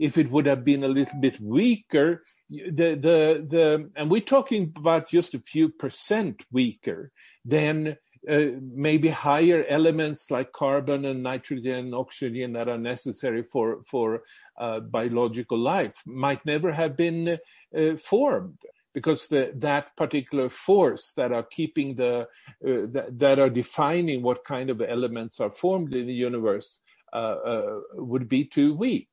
[0.07, 4.73] If it would have been a little bit weaker, the the the and we're talking
[4.75, 7.11] about just a few percent weaker,
[7.45, 7.97] then
[8.29, 14.23] uh, maybe higher elements like carbon and nitrogen and oxygen that are necessary for for
[14.59, 17.39] uh, biological life might never have been
[17.75, 18.59] uh, formed
[18.93, 24.43] because the, that particular force that are keeping the uh, that, that, are defining what
[24.43, 26.81] kind of elements are formed in the universe
[27.13, 29.09] uh, uh, would be too weak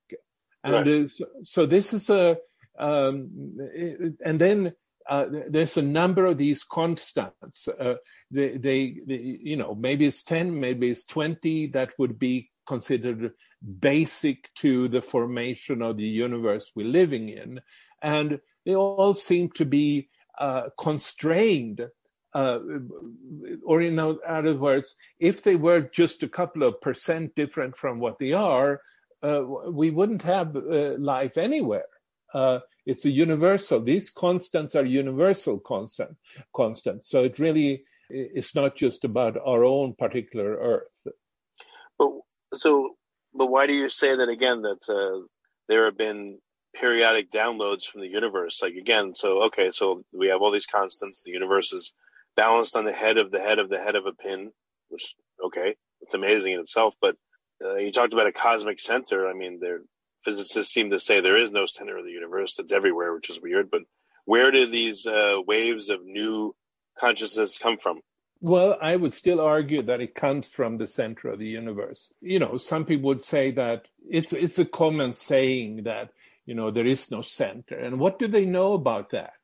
[0.65, 1.11] and right.
[1.45, 2.37] so this is a
[2.79, 3.59] um,
[4.25, 4.75] and then
[5.09, 7.67] uh, there's a number of these constants.
[7.67, 7.95] Uh,
[8.31, 13.33] they, they, they, you know, maybe it's 10, maybe it's 20 that would be considered
[13.81, 17.61] basic to the formation of the universe we're living in.
[18.03, 21.89] And they all seem to be uh, constrained.
[22.35, 22.59] Uh,
[23.65, 28.19] or in other words, if they were just a couple of percent different from what
[28.19, 28.83] they are,
[29.23, 31.87] uh, we wouldn't have uh, life anywhere.
[32.33, 33.81] Uh, it's a universal.
[33.81, 36.17] These constants are universal constant,
[36.55, 37.09] constants.
[37.09, 41.07] So it really is not just about our own particular Earth.
[41.99, 42.11] But
[42.55, 42.97] so,
[43.35, 44.63] but why do you say that again?
[44.63, 45.27] That uh,
[45.69, 46.39] there have been
[46.75, 48.61] periodic downloads from the universe.
[48.63, 51.23] Like again, so okay, so we have all these constants.
[51.23, 51.93] The universe is
[52.37, 54.53] balanced on the head of the head of the head of a pin,
[54.89, 56.95] which okay, it's amazing in itself.
[57.01, 57.17] But
[57.65, 59.29] uh, you talked about a cosmic center.
[59.29, 59.81] I mean, there
[60.25, 63.41] physicists seem to say there is no center of the universe; it's everywhere, which is
[63.41, 63.71] weird.
[63.71, 63.83] But
[64.25, 66.55] where do these uh, waves of new
[66.99, 68.01] consciousness come from?
[68.41, 72.13] Well, I would still argue that it comes from the center of the universe.
[72.21, 76.11] You know, some people would say that it's it's a common saying that
[76.47, 79.39] you know there is no center, and what do they know about that?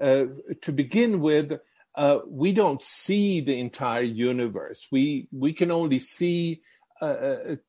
[0.00, 0.24] Uh,
[0.62, 1.60] to begin with,
[1.94, 4.88] uh, we don't see the entire universe.
[4.90, 6.62] We we can only see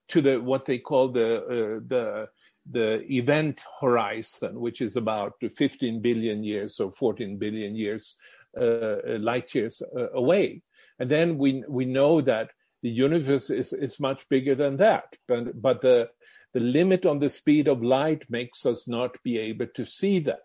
[0.08, 2.28] to the what they call the uh, the
[2.70, 8.16] the event horizon, which is about 15 billion years or 14 billion years
[8.60, 10.62] uh, uh, light years uh, away.
[10.98, 15.16] And then we we know that the universe is, is much bigger than that.
[15.28, 16.10] But but the
[16.54, 20.40] the limit on the speed of light makes us not be able to see that.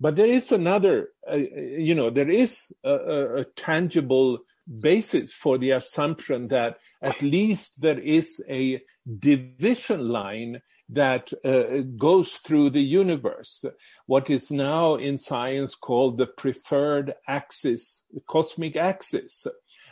[0.00, 4.38] But there is another, uh, you know, there is a, a, a, tangible
[4.80, 8.82] basis for the assumption that at least there is a
[9.18, 13.64] division line that uh, goes through the universe,
[14.06, 19.46] what is now in science called the preferred axis, the cosmic axis.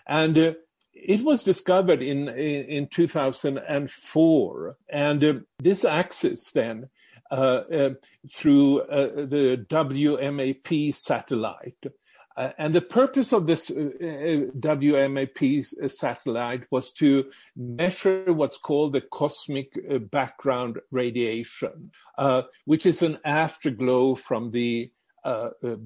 [0.06, 0.52] And uh,
[0.94, 4.76] it was discovered in, in, in 2004.
[4.88, 6.88] And uh, this axis then,
[7.30, 7.90] uh, uh,
[8.30, 11.84] through uh, the WMAP satellite,
[12.36, 18.58] uh, and the purpose of this uh, uh WMAP uh, satellite was to measure what's
[18.58, 24.90] called the cosmic uh, background radiation, uh, which is an afterglow from the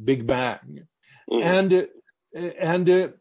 [0.05, 0.87] Big Bang.
[1.31, 1.43] Mm.
[1.43, 1.89] And
[2.59, 3.15] and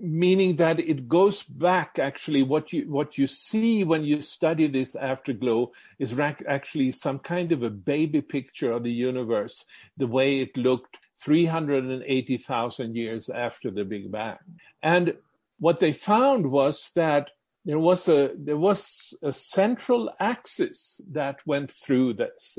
[0.00, 4.96] meaning that it goes back actually what you what you see when you study this
[4.96, 9.66] afterglow is actually some kind of a baby picture of the universe
[9.98, 14.38] the way it looked 380,000 years after the Big Bang.
[14.82, 15.14] And
[15.58, 17.30] what they found was that
[17.64, 22.58] there was a there was a central axis that went through this.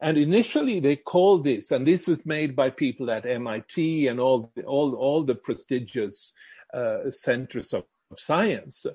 [0.00, 4.52] And initially they called this, and this is made by people at MIT and all
[4.64, 6.32] all all the prestigious
[6.72, 8.86] uh, centers of, of, science.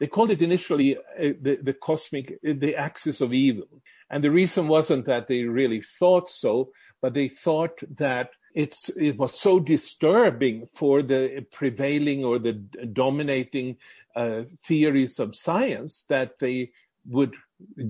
[0.00, 3.68] They called it initially uh, the, the cosmic the axis of evil.
[4.10, 6.70] And the reason wasn't that they really thought so,
[7.02, 13.76] but they thought that it's it was so disturbing for the prevailing or the dominating
[14.16, 16.70] uh, theories of science that they
[17.06, 17.34] would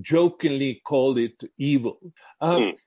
[0.01, 1.99] jokingly call it evil.
[2.41, 2.77] Um, mm.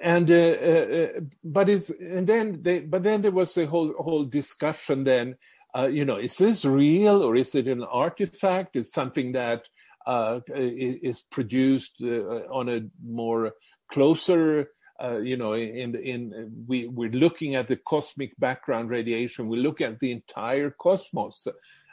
[0.00, 4.24] And uh, uh, but is and then they but then there was a whole whole
[4.24, 5.02] discussion.
[5.02, 5.36] Then
[5.76, 8.76] uh, you know, is this real or is it an artifact?
[8.76, 9.68] Is something that
[10.06, 13.52] uh, is produced uh, on a more
[13.90, 14.68] closer
[15.02, 19.48] uh, you know, in in we we're looking at the cosmic background radiation.
[19.48, 21.48] We look at the entire cosmos,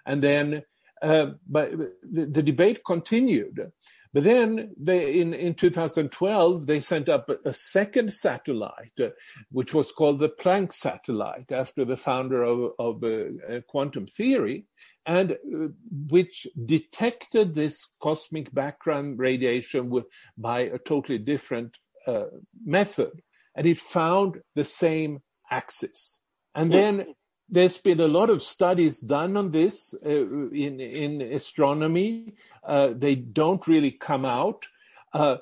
[0.05, 0.63] and then,
[1.01, 3.71] uh, but the, the, debate continued.
[4.11, 9.09] But then they, in, in 2012, they sent up a, a second satellite, uh,
[9.51, 14.65] which was called the Planck satellite, after the founder of, of uh, quantum theory,
[15.05, 15.67] and uh,
[16.09, 20.05] which detected this cosmic background radiation with,
[20.37, 21.77] by a totally different
[22.07, 22.25] uh,
[22.65, 23.21] method.
[23.55, 25.21] And it found the same
[25.51, 26.19] axis.
[26.55, 27.15] And then
[27.49, 32.35] there's been a lot of studies done on this uh, in in astronomy.
[32.63, 34.67] Uh, they don't really come out,
[35.13, 35.37] uh,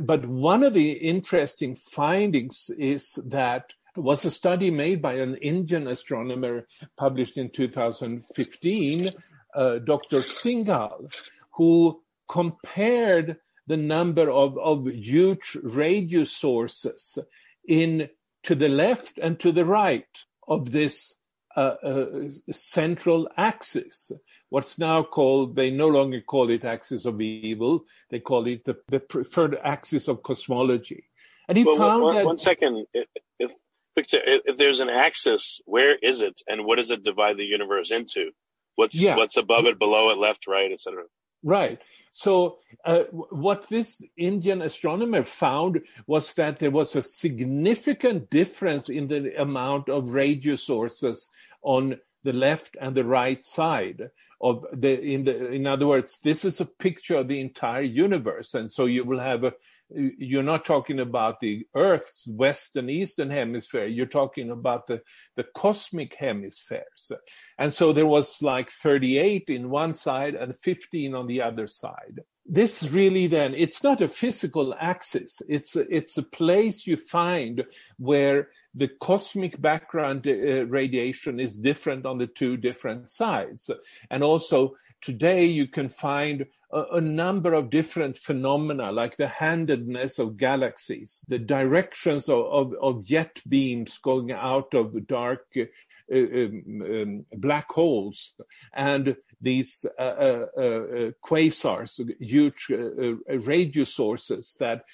[0.00, 5.86] but one of the interesting findings is that was a study made by an Indian
[5.86, 6.66] astronomer
[6.96, 9.10] published in 2015,
[9.54, 10.18] uh, Dr.
[10.18, 11.14] Singal,
[11.52, 13.36] who compared
[13.66, 17.18] the number of, of huge radio sources
[17.66, 18.08] in
[18.42, 21.14] to the left and to the right of this
[21.56, 22.06] uh, uh,
[22.50, 24.12] central axis.
[24.48, 28.78] What's now called, they no longer call it axis of evil, they call it the,
[28.88, 31.04] the preferred axis of cosmology.
[31.48, 32.26] And he well, found one, that.
[32.26, 32.86] One second.
[32.92, 33.06] If,
[33.38, 33.52] if,
[33.94, 37.92] Victor, if there's an axis, where is it and what does it divide the universe
[37.92, 38.32] into?
[38.74, 39.16] What's, yeah.
[39.16, 41.04] what's above it, below it, left, right, etc.?
[41.44, 41.78] Right.
[42.10, 49.08] So, uh, what this Indian astronomer found was that there was a significant difference in
[49.08, 51.30] the amount of radio sources
[51.62, 56.44] on the left and the right side of the in the in other words this
[56.44, 59.52] is a picture of the entire universe and so you will have a
[59.90, 63.84] you're not talking about the Earth's western eastern hemisphere.
[63.84, 65.02] You're talking about the,
[65.36, 67.12] the cosmic hemispheres.
[67.58, 72.20] And so there was like 38 in one side and 15 on the other side.
[72.46, 75.40] This really then, it's not a physical axis.
[75.48, 77.64] It's a, it's a place you find
[77.98, 83.70] where the cosmic background uh, radiation is different on the two different sides.
[84.10, 90.18] And also today you can find a, a, number of different phenomena like the handedness
[90.18, 96.82] of galaxies, the directions of, of, of jet beams going out of dark uh, um,
[96.82, 98.34] um, black holes
[98.74, 104.84] and these uh, uh, uh quasars, huge uh, radio sources that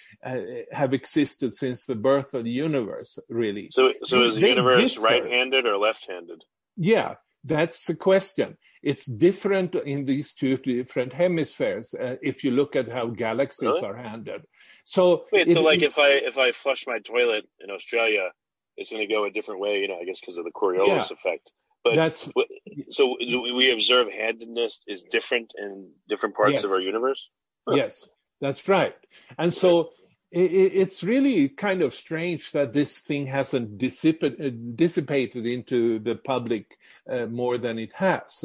[0.72, 3.68] have existed since the birth of the universe, really.
[3.70, 6.44] So, so is the universe right-handed or left-handed?
[6.76, 8.56] Yeah, that's the question.
[8.83, 11.95] It's different in these two different hemispheres.
[11.95, 13.85] Uh, if you look at how galaxies really?
[13.85, 14.43] are handled,
[14.85, 18.31] so wait, it, so like if I if I flush my toilet in Australia,
[18.76, 20.87] it's going to go a different way, you know, I guess because of the Coriolis
[21.11, 21.53] yeah, effect.
[21.85, 22.28] But that's
[22.89, 26.64] so we observe handedness is different in different parts yes.
[26.64, 27.28] of our universe.
[27.68, 27.76] Huh.
[27.76, 28.07] Yes,
[28.41, 28.95] that's right.
[29.39, 29.91] And so
[30.33, 36.78] it's really kind of strange that this thing hasn't dissipated, dissipated into the public
[37.11, 38.45] uh, more than it has.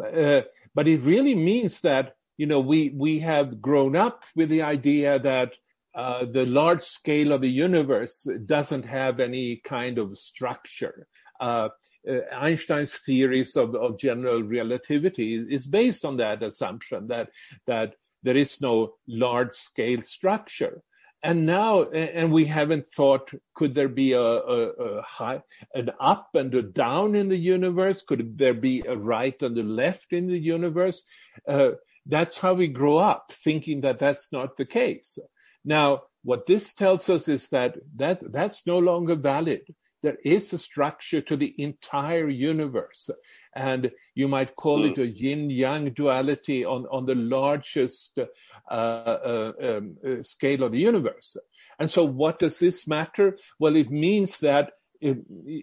[0.00, 0.42] Uh,
[0.74, 5.18] but it really means that you know we we have grown up with the idea
[5.18, 5.56] that
[5.94, 11.06] uh, the large scale of the universe doesn't have any kind of structure.
[11.40, 11.68] Uh,
[12.08, 17.30] uh, Einstein's theories of, of general relativity is based on that assumption that
[17.66, 20.82] that there is no large scale structure
[21.24, 25.42] and now and we haven't thought could there be a, a, a, high
[25.74, 28.02] an up and a down in the universe?
[28.02, 31.04] Could there be a right and a left in the universe?
[31.48, 31.70] Uh,
[32.04, 35.18] that's how we grow up thinking that that's not the case.
[35.64, 39.62] Now what this tells us is that that that's no longer valid
[40.04, 43.08] there is a structure to the entire universe.
[43.56, 44.92] And you might call mm.
[44.92, 48.24] it a yin yang duality on, on the largest uh,
[48.70, 51.38] uh, um, uh, scale of the universe.
[51.78, 53.38] And so, what does this matter?
[53.58, 55.16] Well, it means that if,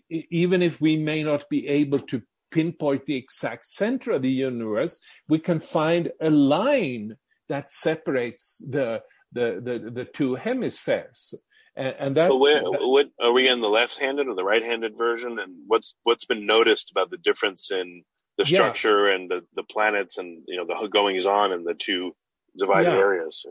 [0.10, 5.00] even if we may not be able to pinpoint the exact center of the universe,
[5.30, 7.18] we can find a line
[7.48, 11.36] that separates the, the, the, the two hemispheres
[11.76, 12.30] and, and that's.
[12.30, 15.40] But where, what are we in the left-handed or the right-handed version?
[15.40, 18.04] And what's what's been noticed about the difference in
[18.38, 19.16] the structure yeah.
[19.16, 22.16] and the, the planets and you know the goings on in the two
[22.58, 22.98] divided yeah.
[23.00, 23.46] areas.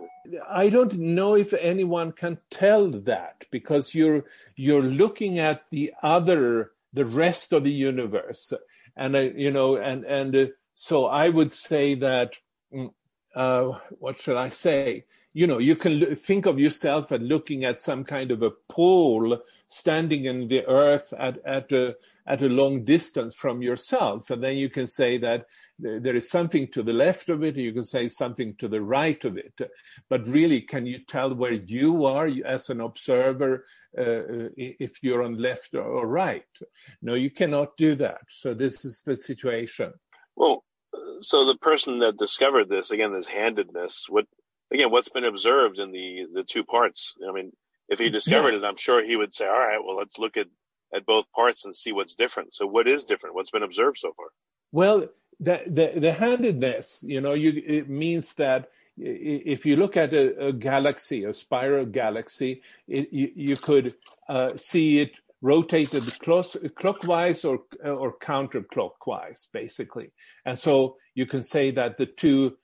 [0.50, 4.24] I don't know if anyone can tell that because you're
[4.56, 8.52] you're looking at the other the rest of the universe
[8.96, 12.34] and I, you know and and uh, so I would say that
[12.74, 12.92] mm,
[13.34, 17.80] uh, what should I say you know, you can think of yourself as looking at
[17.80, 21.94] some kind of a pole standing in the earth at, at a,
[22.26, 24.30] at a long distance from yourself.
[24.30, 25.46] And then you can say that
[25.78, 29.24] there is something to the left of it, you can say something to the right
[29.24, 29.54] of it.
[30.08, 33.64] But really, can you tell where you are as an observer
[33.96, 36.44] uh, if you're on left or right?
[37.02, 38.20] No, you cannot do that.
[38.28, 39.92] So this is the situation.
[40.34, 40.64] Well,
[41.20, 44.26] so the person that discovered this, again, this handedness, what
[44.72, 47.14] again, what's been observed in the the two parts.
[47.28, 47.52] I mean,
[47.88, 48.58] if he discovered yeah.
[48.58, 50.48] it, I'm sure he would say, "All right, well, let's look at
[50.94, 53.34] at both parts and see what's different." So, what is different?
[53.34, 54.26] What's been observed so far?
[54.72, 55.08] Well,
[55.38, 60.48] the the, the handedness, you know, you it means that if you look at a,
[60.48, 63.94] a galaxy, a spiral galaxy, it, you, you, could
[64.28, 70.10] uh, see it rotated close, clockwise or or counterclockwise, basically.
[70.44, 72.58] And so you can say that the two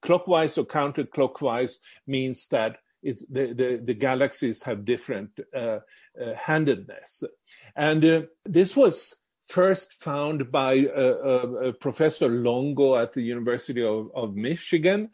[0.00, 7.24] clockwise or counterclockwise means that it's the, the, the galaxies have different uh, uh, handedness.
[7.74, 9.16] And uh, this was
[9.46, 15.10] first found by uh, uh, Professor Longo at the University of, of Michigan.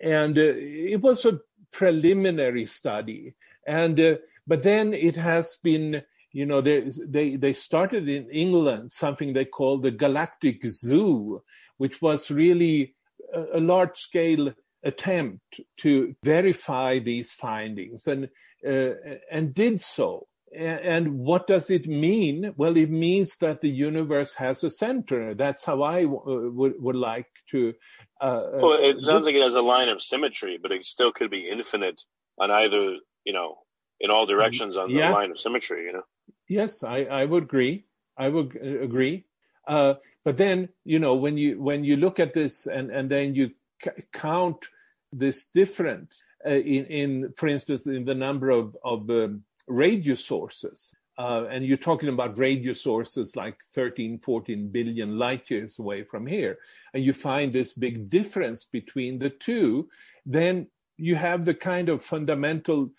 [0.00, 1.40] And uh, it was a
[1.72, 3.34] preliminary study.
[3.66, 4.16] And, uh,
[4.46, 6.02] but then it has been,
[6.32, 11.42] you know, they, they, they started in England something they call the Galactic Zoo,
[11.76, 12.94] which was really
[13.32, 14.52] a, a large scale
[14.82, 18.28] attempt to verify these findings and,
[18.66, 18.94] uh,
[19.30, 22.52] and did so and what does it mean?
[22.56, 25.34] Well, it means that the universe has a center.
[25.34, 27.74] That's how I w- would, would like to.
[28.20, 31.12] Uh, uh well, it sounds like it has a line of symmetry, but it still
[31.12, 32.02] could be infinite
[32.38, 33.58] on either, you know,
[34.02, 35.08] in all directions on yeah.
[35.08, 36.02] the line of symmetry, you know?
[36.48, 37.84] Yes, I, I would agree.
[38.18, 39.24] I would uh, agree.
[39.66, 39.94] Uh,
[40.24, 43.52] but then, you know, when you when you look at this and, and then you
[43.82, 44.66] c- count
[45.12, 50.94] this difference uh, in, in, for instance, in the number of, of um, radio sources.
[51.18, 56.26] Uh, and you're talking about radio sources like 13, 14 billion light years away from
[56.26, 56.58] here,
[56.94, 59.88] and you find this big difference between the two,
[60.24, 62.90] then you have the kind of fundamental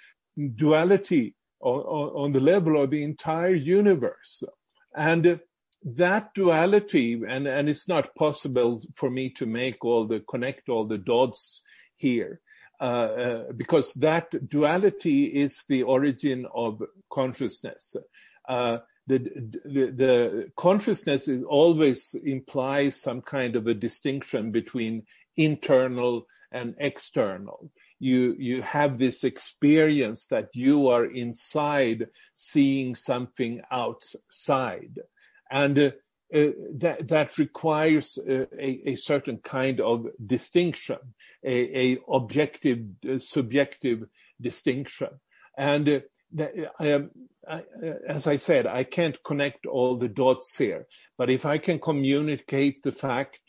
[0.55, 4.43] duality on, on, on the level of the entire universe.
[4.95, 5.39] And
[5.83, 10.85] that duality, and, and it's not possible for me to make all the connect all
[10.85, 11.61] the dots
[11.97, 12.39] here,
[12.79, 17.95] uh, uh, because that duality is the origin of consciousness.
[18.47, 25.03] Uh, the, the, the consciousness is always implies some kind of a distinction between
[25.35, 27.71] internal and external.
[28.03, 34.99] You, you have this experience that you are inside seeing something outside.
[35.49, 35.91] And uh,
[36.33, 40.97] uh, that that requires uh, a, a, certain kind of distinction,
[41.43, 43.99] a, a objective, uh, subjective
[44.41, 45.09] distinction,
[45.55, 45.99] and uh,
[46.31, 47.11] that, um,
[47.47, 50.87] I, uh, as I said, I can't connect all the dots here,
[51.19, 53.41] but if I can communicate the fact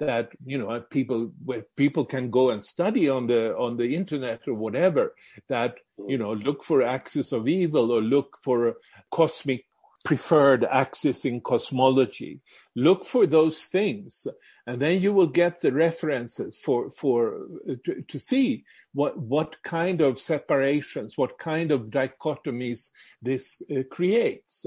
[0.00, 4.48] that you know people where people can go and study on the on the internet
[4.48, 5.14] or whatever
[5.48, 5.76] that
[6.08, 8.76] you know look for axis of evil or look for
[9.10, 9.66] cosmic
[10.04, 12.40] preferred axis in cosmology.
[12.74, 14.26] Look for those things,
[14.66, 17.46] and then you will get the references for for
[17.84, 22.90] to, to, see what what kind of separations, what kind of dichotomies
[23.20, 24.64] this uh, creates,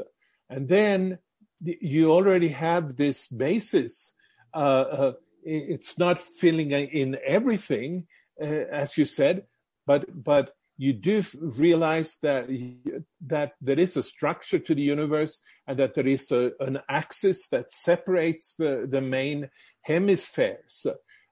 [0.50, 1.18] and then
[1.62, 4.14] you already have this basis.
[4.54, 5.14] Uh, uh,
[5.46, 8.08] it's not filling in everything,
[8.41, 9.44] uh, as you said,
[9.86, 12.50] but but you do realize that
[13.22, 17.48] that there is a structure to the universe and that there is a, an axis
[17.50, 19.50] that separates the, the main
[19.84, 20.88] hemispheres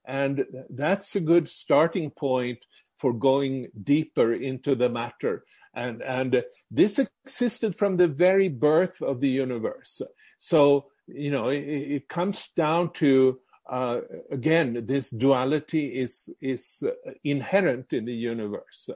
[0.05, 2.59] and that's a good starting point
[2.97, 5.43] for going deeper into the matter.
[5.73, 10.01] And and this existed from the very birth of the universe.
[10.37, 13.39] So you know it, it comes down to
[13.69, 14.01] uh,
[14.31, 16.83] again this duality is is
[17.23, 18.89] inherent in the universe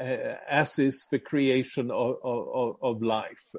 [0.00, 3.54] uh, as is the creation of, of, of life.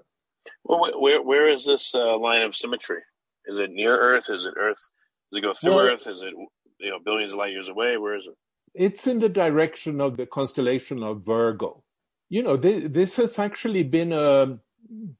[0.63, 3.01] Well, where, where is this uh, line of symmetry?
[3.45, 4.29] Is it near Earth?
[4.29, 4.89] Is it Earth?
[5.31, 6.07] Does it go through well, Earth?
[6.07, 6.33] Is it
[6.79, 7.97] you know billions of light years away?
[7.97, 8.35] Where is it?
[8.73, 11.83] It's in the direction of the constellation of Virgo.
[12.29, 14.61] You know, th- this has actually been a um,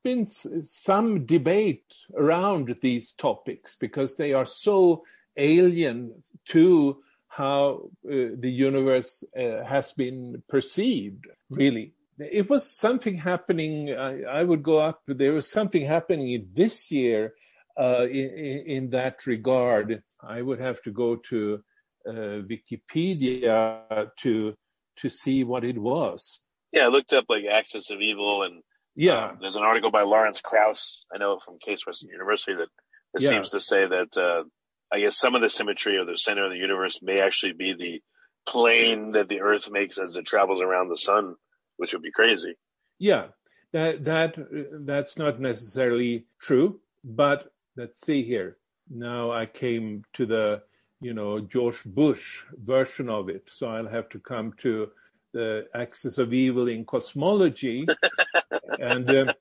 [0.04, 5.04] been some debate around these topics because they are so
[5.40, 11.94] alien to how uh, the universe uh, has been perceived, really.
[12.18, 13.96] It was something happening.
[13.96, 15.04] I, I, would go up.
[15.08, 17.34] There was something happening this year
[17.80, 20.04] uh, in, in, that regard.
[20.22, 21.64] I would have to go to
[22.06, 24.56] uh, Wikipedia to
[24.98, 26.42] to see what it was.
[26.74, 28.64] Yeah, I looked up like Axis of Evil, and
[28.96, 31.06] yeah, um, there's an article by Lawrence Krauss.
[31.14, 32.68] I know from Case Western University that,
[33.14, 33.30] that yeah.
[33.30, 34.44] seems to say that uh,
[34.92, 37.74] I guess some of the symmetry of the center of the universe may actually be
[37.74, 38.02] the
[38.48, 41.36] plane that the Earth makes as it travels around the sun,
[41.78, 42.56] which would be crazy.
[42.98, 43.28] Yeah,
[43.72, 44.38] that that
[44.86, 48.58] that's not necessarily true, but let's see here.
[48.90, 50.64] Now I came to the
[51.02, 53.50] you know, George Bush version of it.
[53.50, 54.92] So I'll have to come to
[55.34, 57.88] the axis of evil in cosmology,
[58.80, 59.32] and um,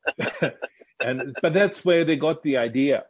[1.01, 3.07] and but that's where they got the idea.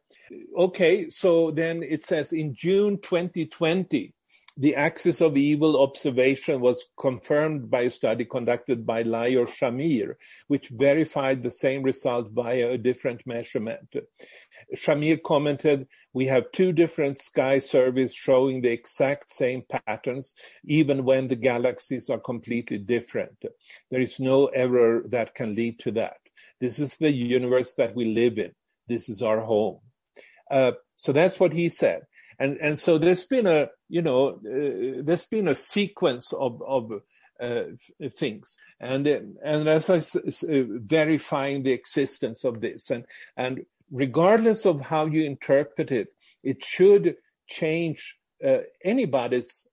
[0.57, 4.14] Okay, so then it says in June 2020,
[4.61, 10.16] the axis of evil observation was confirmed by a study conducted by Lior Shamir,
[10.49, 13.95] which verified the same result via a different measurement.
[14.74, 21.29] Shamir commented, We have two different sky surveys showing the exact same patterns, even when
[21.29, 23.45] the galaxies are completely different.
[23.93, 26.16] There is no error that can lead to that.
[26.61, 28.51] This is the universe that we live in.
[28.89, 29.79] This is our home.
[30.51, 32.03] Uh, so that's what he said.
[32.38, 36.92] And, and so there's been a, you know, uh, there's been a sequence of, of
[37.40, 37.62] uh,
[38.11, 38.57] things.
[38.80, 43.05] And, and as I s- uh, verifying the existence of this and,
[43.36, 46.09] and regardless of how you interpret it,
[46.44, 47.16] it should
[47.49, 49.66] change uh, anybody's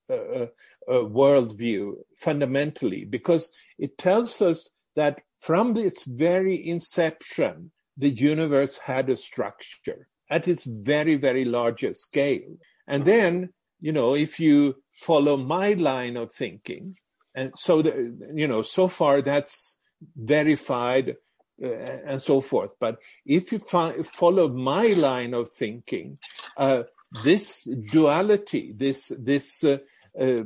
[0.90, 9.18] worldview fundamentally because it tells us that from its very inception, the universe had a
[9.18, 12.58] structure at its very, very largest scale.
[12.88, 16.98] And then, you know, if you follow my line of thinking,
[17.34, 19.80] and so, the, you know, so far that's
[20.16, 21.18] verified
[21.62, 22.72] uh, and so forth.
[22.80, 26.18] But if you fi- follow my line of thinking,
[26.58, 26.84] uh,
[27.24, 29.78] this duality, this this uh,
[30.20, 30.44] uh,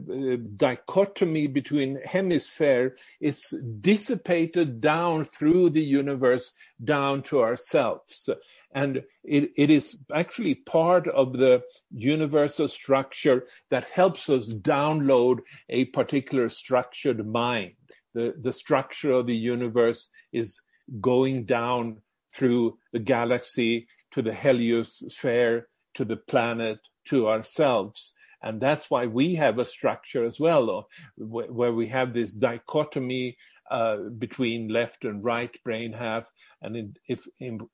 [0.55, 6.53] dichotomy between hemisphere is dissipated down through the universe,
[6.83, 8.29] down to ourselves.
[8.73, 15.39] And it, it is actually part of the universal structure that helps us download
[15.69, 17.73] a particular structured mind.
[18.13, 20.61] The, the structure of the universe is
[20.99, 22.01] going down
[22.33, 25.63] through the galaxy to the heliosphere,
[25.93, 28.13] to the planet, to ourselves.
[28.41, 30.87] And that's why we have a structure as well,
[31.17, 33.37] where we have this dichotomy
[33.69, 36.31] uh, between left and right brain half.
[36.61, 37.27] And if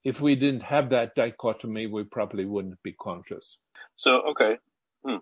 [0.04, 3.60] if we didn't have that dichotomy, we probably wouldn't be conscious.
[3.96, 4.58] So okay,
[5.06, 5.18] hmm.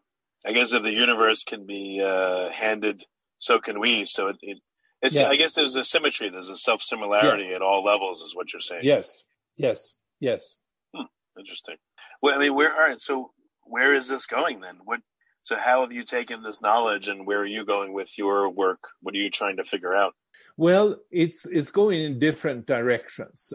[0.46, 3.06] I guess if the universe can be uh, handed,
[3.40, 4.06] so can we.
[4.06, 4.58] So it, it
[5.04, 5.28] it's, yeah.
[5.28, 6.30] I guess there's a symmetry.
[6.30, 7.58] There's a self similarity yeah.
[7.58, 8.84] at all levels, is what you're saying.
[8.86, 9.22] Yes,
[9.58, 10.56] yes, yes.
[10.96, 11.04] Hmm.
[11.38, 11.76] Interesting.
[12.22, 12.74] Well, I mean, where?
[12.74, 13.02] All right.
[13.02, 13.32] So,
[13.64, 14.80] where is this going then?
[14.86, 15.02] What?
[15.44, 18.80] So, how have you taken this knowledge, and where are you going with your work?
[19.02, 20.14] What are you trying to figure out?
[20.56, 23.52] Well, it's it's going in different directions.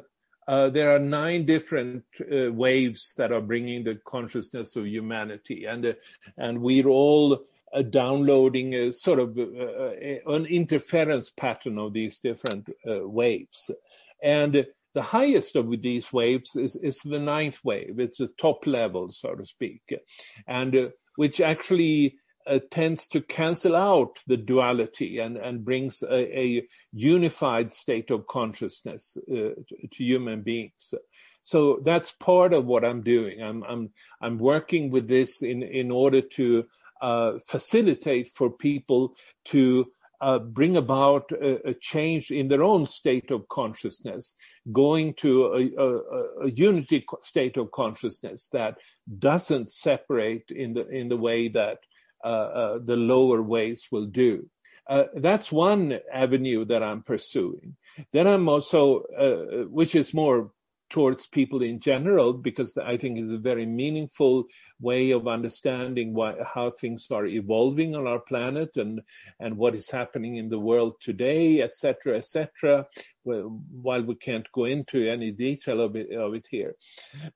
[0.47, 5.87] Uh, there are nine different uh, waves that are bringing the consciousness of humanity, and
[5.87, 5.93] uh,
[6.37, 7.39] and we're all
[7.73, 13.71] uh, downloading a sort of uh, uh, an interference pattern of these different waves.
[14.23, 18.01] And the highest of these waves is, is the ninth wave.
[18.01, 19.83] It's the top level, so to speak,
[20.47, 22.17] and which actually
[22.47, 28.29] uh, tends to cancel out the duality and, and brings a, a unified state of
[28.29, 30.95] consciousness uh, to, to, human beings.
[31.43, 33.43] So that's part of what I'm doing.
[33.43, 33.91] I'm I'm
[34.23, 36.67] I'm working with this in in order to
[37.03, 39.15] uh, facilitate for people
[39.47, 39.87] to
[40.21, 44.35] uh, bring about a, a, change in their own state of consciousness,
[44.73, 48.79] going to a, a, a, unity state of consciousness that
[49.19, 51.79] doesn't separate in the in the way that
[52.25, 54.49] uh, uh the lower ways will do.
[54.89, 57.77] Uh, that's one avenue that I'm pursuing.
[58.13, 60.51] Then I'm also, uh, which is more
[60.91, 64.45] towards people in general because I think is a very meaningful
[64.81, 69.01] way of understanding why, how things are evolving on our planet and
[69.41, 72.87] and what is happening in the world today, etc., etc.
[73.25, 76.77] Well, while we can't go into any detail of it, of it here,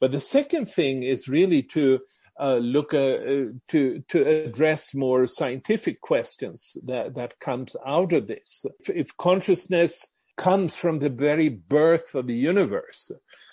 [0.00, 2.00] but the second thing is really to
[2.40, 8.64] uh, look uh, to to address more scientific questions that that comes out of this.
[8.88, 13.10] If consciousness comes from the very birth of the universe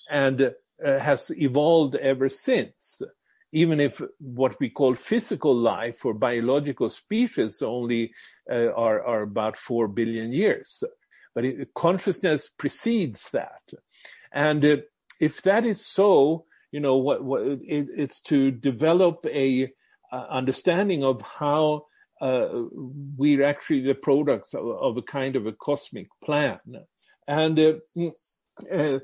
[0.09, 0.53] and
[0.85, 3.01] uh, has evolved ever since.
[3.51, 8.13] Even if what we call physical life or biological species only
[8.49, 10.83] uh, are, are about four billion years.
[11.33, 13.61] But it, consciousness precedes that.
[14.31, 14.77] And uh,
[15.19, 17.59] if that is so, you know, what, what it,
[17.97, 19.71] it's to develop a
[20.11, 21.85] uh, understanding of how
[22.21, 22.47] uh,
[23.17, 26.59] we're actually the products of, of, a kind of a cosmic plan.
[27.27, 27.73] And uh,
[28.71, 28.99] uh,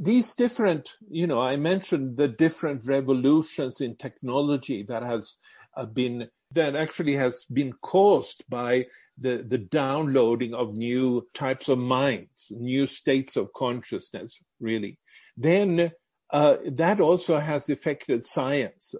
[0.00, 5.36] these different, you know, I mentioned the different revolutions in technology that has
[5.76, 8.86] uh, been that actually has been caused by
[9.18, 14.98] the, the downloading of new types of minds, new states of consciousness, really.
[15.36, 15.92] Then
[16.30, 18.94] uh, that also has affected science.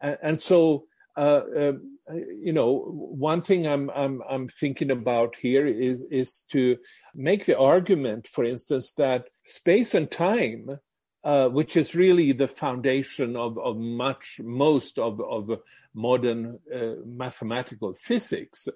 [0.00, 0.84] And so
[1.16, 1.98] uh, um,
[2.42, 6.78] you know, one thing I'm, I'm, I'm thinking about here is, is to
[7.14, 10.80] make the argument, for instance, that space and time,
[11.22, 15.60] uh, which is really the foundation of, of much, most of, of
[15.94, 18.68] modern uh, mathematical physics,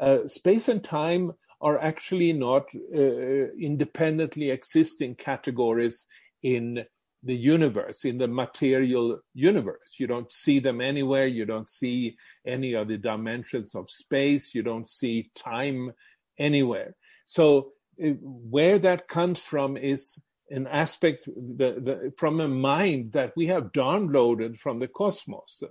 [0.00, 6.06] uh, space and time are actually not uh, independently existing categories
[6.42, 6.84] in
[7.24, 9.96] the universe, in the material universe.
[9.98, 11.26] You don't see them anywhere.
[11.26, 12.16] You don't see
[12.46, 14.54] any of the dimensions of space.
[14.54, 15.92] You don't see time
[16.38, 16.96] anywhere.
[17.24, 17.72] So
[18.02, 20.20] uh, where that comes from is
[20.50, 25.62] an aspect the, the, from a mind that we have downloaded from the cosmos.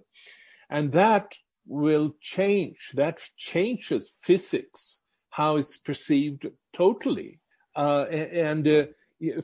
[0.70, 1.36] And that
[1.68, 2.89] will change.
[2.93, 4.99] That changes physics,
[5.30, 7.39] how it's perceived totally.
[7.76, 8.86] Uh, and uh,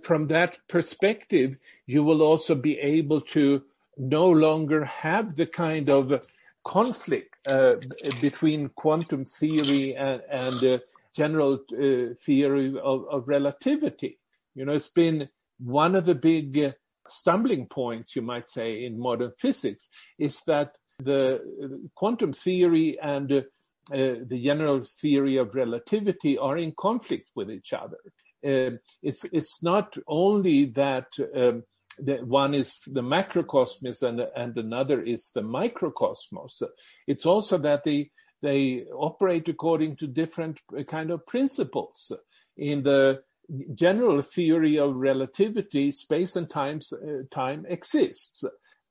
[0.01, 3.63] from that perspective, you will also be able to
[3.97, 6.23] no longer have the kind of
[6.63, 7.75] conflict uh,
[8.21, 10.79] between quantum theory and, and uh,
[11.15, 14.19] general uh, theory of, of, relativity.
[14.55, 16.71] You know, it's been one of the big uh,
[17.07, 23.41] stumbling points, you might say, in modern physics, is that the quantum theory and uh,
[23.89, 29.97] the general theory of relativity are in conflict with each other uh, it's it's not
[30.07, 31.63] only that um,
[31.99, 36.63] that one is the macrocosmos and and another is the microcosmos.
[37.07, 38.11] It's also that they
[38.41, 42.11] they operate according to different kind of principles.
[42.55, 43.23] In the
[43.73, 48.43] general theory of relativity, space and times, uh, time exists,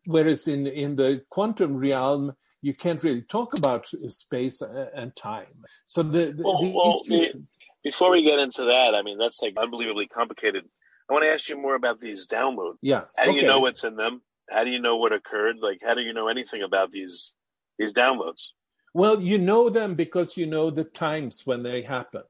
[0.04, 5.64] whereas in in the quantum realm, you can't really talk about space and time.
[5.86, 7.44] So the, the well, well, two,
[7.84, 10.64] before we get into that, I mean, that's like unbelievably complicated.
[11.08, 12.76] I want to ask you more about these downloads.
[12.82, 13.04] Yeah.
[13.16, 13.40] How do okay.
[13.40, 14.22] you know what's in them?
[14.50, 15.56] How do you know what occurred?
[15.60, 17.34] Like, how do you know anything about these
[17.78, 18.48] these downloads?
[18.94, 22.24] Well, you know them because you know the times when they happened.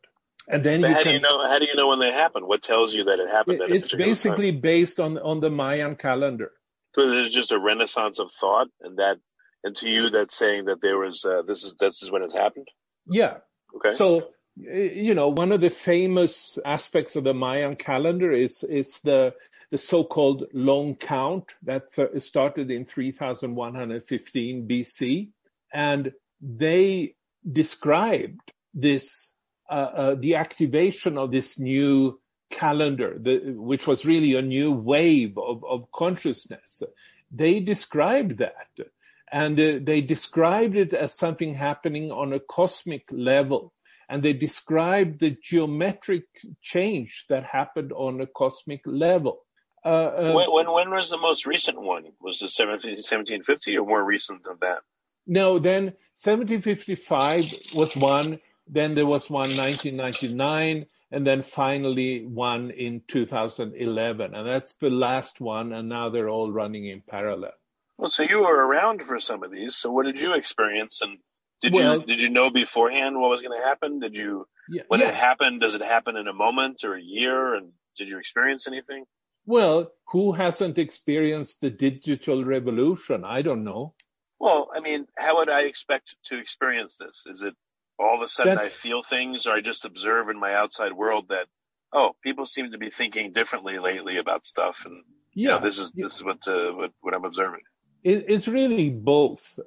[0.51, 1.46] And then how can, do you know?
[1.46, 2.46] How do you know when they happened?
[2.46, 3.61] What tells you that it happened?
[3.66, 4.61] it's basically time?
[4.61, 6.53] based on on the Mayan calendar.
[6.94, 9.18] So there's just a renaissance of thought, and that,
[9.62, 12.34] and to you, that's saying that there was uh, this is this is when it
[12.34, 12.68] happened.
[13.07, 13.38] Yeah.
[13.76, 13.94] Okay.
[13.94, 14.30] So
[14.61, 19.34] you know, one of the famous aspects of the Mayan calendar is is the
[19.70, 21.82] the so-called long count that
[22.22, 25.28] started in 3115 BC,
[25.72, 27.14] and they
[27.50, 29.34] described this
[29.70, 32.18] uh, uh, the activation of this new
[32.50, 36.82] calendar, the, which was really a new wave of, of consciousness.
[37.30, 38.68] They described that,
[39.30, 43.74] and uh, they described it as something happening on a cosmic level
[44.09, 46.24] and they described the geometric
[46.62, 49.40] change that happened on a cosmic level.
[49.84, 52.04] Uh, uh, when, when, when was the most recent one?
[52.20, 54.78] Was it 1750 or more recent than that?
[55.26, 55.84] No, then
[56.16, 58.40] 1755 was one.
[58.66, 65.40] Then there was one 1999, and then finally one in 2011, and that's the last
[65.40, 65.72] one.
[65.72, 67.52] And now they're all running in parallel.
[67.98, 69.76] Well, so you were around for some of these.
[69.76, 71.18] So what did you experience, and
[71.61, 74.00] did well, you did you know beforehand what was going to happen?
[74.00, 75.09] Did you yeah, when yeah.
[75.09, 75.61] it happened?
[75.61, 77.54] Does it happen in a moment or a year?
[77.54, 79.04] And did you experience anything?
[79.46, 83.24] Well, who hasn't experienced the digital revolution?
[83.24, 83.94] I don't know.
[84.38, 87.24] Well, I mean, how would I expect to experience this?
[87.26, 87.54] Is it
[87.98, 90.92] all of a sudden That's, I feel things, or I just observe in my outside
[90.92, 91.48] world that
[91.92, 95.02] oh, people seem to be thinking differently lately about stuff, and
[95.34, 97.62] yeah, you know, this is this is what, uh, what what I'm observing.
[98.04, 99.59] It, it's really both.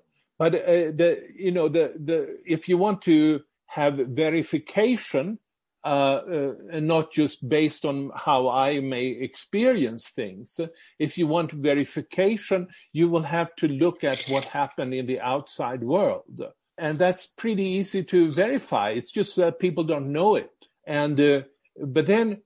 [0.41, 5.37] But uh, the you know the the if you want to have verification
[5.83, 10.59] uh, uh, and not just based on how I may experience things.
[10.97, 15.83] If you want verification, you will have to look at what happened in the outside
[15.83, 16.41] world.
[16.75, 18.89] And that's pretty easy to verify.
[18.89, 20.51] It's just that people don't know it.
[20.87, 21.41] And, uh,
[21.85, 22.41] but then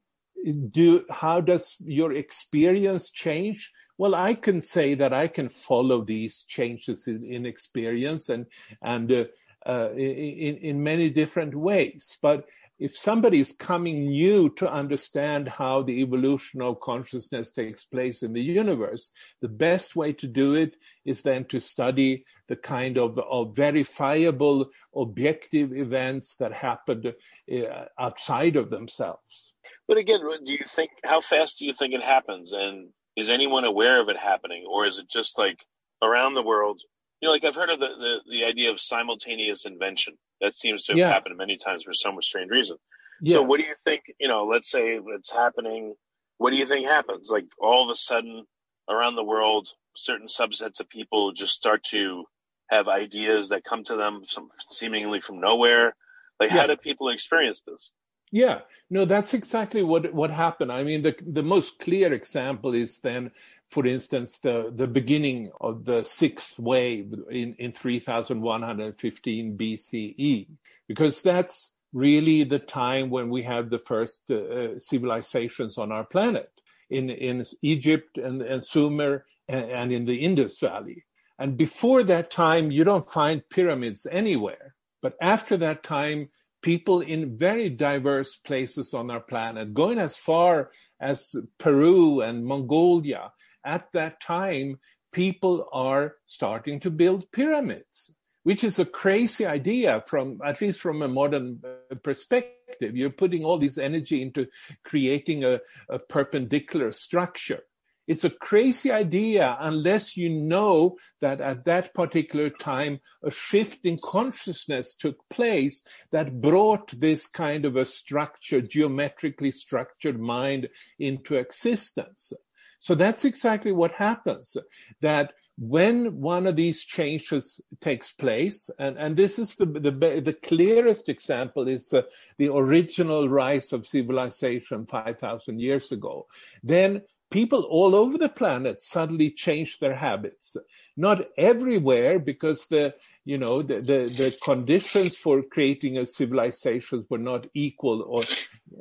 [0.54, 3.72] do, how does your experience change?
[3.98, 8.46] well, I can say that I can follow these changes in, in experience and
[8.82, 9.26] and uh,
[9.66, 12.18] uh, in in many different ways.
[12.22, 12.46] But
[12.78, 18.34] if somebody is coming new to understand how the evolution of consciousness takes place in
[18.34, 20.76] the universe, the best way to do it
[21.06, 27.14] is then to study the kind of, of verifiable, objective events that happened
[27.50, 29.54] uh, outside of themselves.
[29.88, 32.54] But again, do you think how fast do you think it happens?
[32.54, 35.66] And is anyone aware of it happening or is it just like
[36.02, 36.82] around the world
[37.22, 40.84] you know like i've heard of the the, the idea of simultaneous invention that seems
[40.84, 41.08] to have yeah.
[41.08, 42.76] happened many times for some strange reason
[43.22, 43.36] yes.
[43.36, 45.96] so what do you think you know let's say it's happening
[46.40, 48.44] what do you think happens like all of a sudden
[48.90, 52.26] around the world certain subsets of people just start to
[52.70, 55.96] have ideas that come to them some seemingly from nowhere.
[56.40, 56.62] Like, yeah.
[56.62, 57.94] how do people experience this?
[58.32, 60.72] Yeah, no, that's exactly what what happened.
[60.72, 63.32] I mean, the the most clear example is then,
[63.70, 70.48] for instance, the the beginning of the sixth wave in in 3115 BCE,
[70.88, 76.52] because that's really the time when we have the first uh, civilizations on our planet
[76.90, 81.06] in in Egypt and, and Sumer and, and in the Indus Valley.
[81.40, 84.76] And before that time, you don't find pyramids anywhere.
[85.02, 86.30] But after that time,
[86.66, 93.32] people in very diverse places on our planet, going as far as Peru and Mongolia,
[93.64, 94.80] at that time,
[95.14, 101.04] people are starting to build pyramids, which is a crazy idea from, at least from
[101.04, 101.62] a modern
[102.02, 102.98] perspective.
[102.98, 104.48] You're putting all this energy into
[104.84, 107.62] creating a, a perpendicular structure
[108.08, 114.00] it's a crazy idea unless you know that at that particular time a shift in
[114.02, 122.34] consciousness took place that brought this kind of a structured, geometrically structured mind into existence.
[122.80, 124.58] So that's exactly what happens.
[125.02, 130.38] That when one of these changes takes place, and, and this is the, the, the
[130.44, 132.04] clearest example is uh,
[132.38, 136.28] the original rise of civilization 5,000 years ago,
[136.62, 137.02] then
[137.36, 140.56] people all over the planet suddenly changed their habits.
[140.96, 147.26] Not everywhere, because the you know the, the, the conditions for creating a civilization were
[147.32, 148.22] not equal or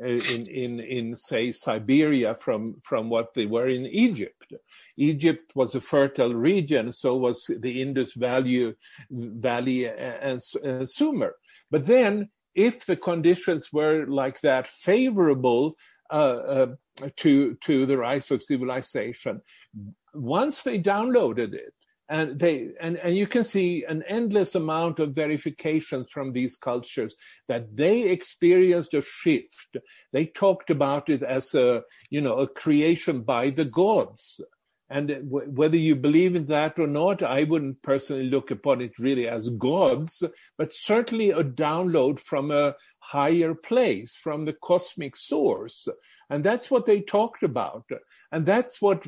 [0.00, 4.52] uh, in in in say Siberia from from what they were in Egypt.
[4.98, 8.74] Egypt was a fertile region, so was the Indus Valley,
[9.10, 11.32] Valley and, and Sumer.
[11.72, 16.66] But then, if the conditions were like that favorable, uh, uh, Uh, uh,
[17.16, 19.40] to to the rise of civilization.
[20.12, 21.74] Once they downloaded it,
[22.08, 27.16] and they and, and you can see an endless amount of verifications from these cultures
[27.48, 29.76] that they experienced a shift
[30.12, 34.40] they talked about it as a you know a creation by the gods
[34.94, 38.98] and w- whether you believe in that or not i wouldn't personally look upon it
[38.98, 40.22] really as gods
[40.56, 45.88] but certainly a download from a higher place from the cosmic source
[46.30, 47.84] and that's what they talked about.
[48.32, 49.04] And that's what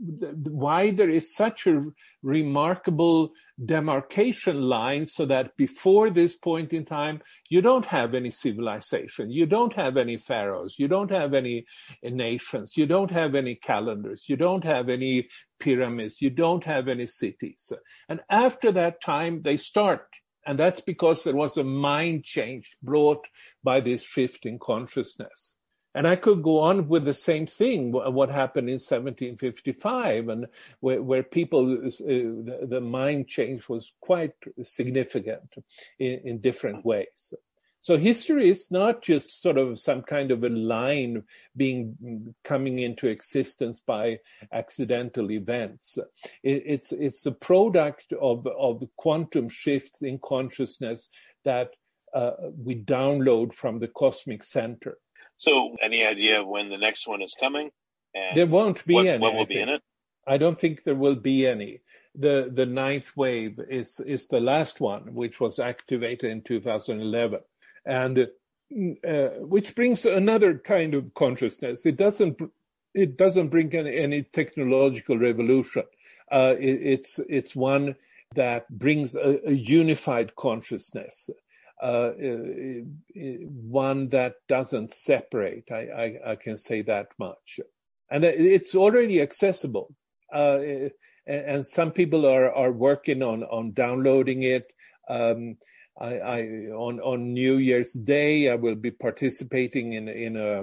[0.00, 1.82] why there is such a
[2.22, 3.32] remarkable
[3.62, 7.20] demarcation line so that before this point in time
[7.50, 11.66] you don't have any civilization you don't have any pharaohs you don't have any
[12.02, 15.28] nations you don't have any calendars you don't have any
[15.58, 17.70] pyramids you don't have any cities.
[18.08, 20.06] And after that time they start
[20.46, 23.26] and that's because there was a mind change brought
[23.62, 25.56] by this shift in consciousness
[25.94, 30.46] and I could go on with the same thing, what happened in 1755, and
[30.80, 35.54] where, where people, uh, the, the, mind change was quite significant
[35.98, 37.34] in, in, different ways.
[37.80, 41.24] So history is not just sort of some kind of a line
[41.56, 44.18] being coming into existence by
[44.52, 45.98] accidental events.
[46.42, 51.08] It, it's it's the product of of quantum shifts in consciousness
[51.44, 51.70] that
[52.12, 54.98] uh, we download from the cosmic center.
[55.40, 57.70] So, any idea of when the next one is coming?
[58.34, 59.22] there won't be what, any.
[59.22, 59.80] What will be in it?
[60.26, 61.80] I don't think there will be any.
[62.14, 67.40] The the ninth wave is is the last one, which was activated in 2011,
[67.86, 71.86] and uh, which brings another kind of consciousness.
[71.86, 72.38] It doesn't
[72.94, 75.84] it doesn't bring any, any technological revolution.
[76.30, 77.96] Uh, it, it's it's one
[78.34, 81.30] that brings a, a unified consciousness
[81.82, 82.10] uh,
[83.14, 85.64] one that doesn't separate.
[85.70, 87.58] I, I, I, can say that much.
[88.10, 89.94] And it's already accessible.
[90.32, 90.58] Uh,
[91.26, 94.66] and some people are, are working on, on downloading it.
[95.08, 95.56] Um,
[95.98, 96.40] I, I,
[96.74, 100.62] on, on New Year's Day, I will be participating in, in a,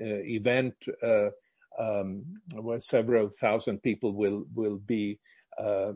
[0.00, 1.30] a event uh,
[1.78, 5.18] um, where several thousand people will, will be
[5.58, 5.92] uh,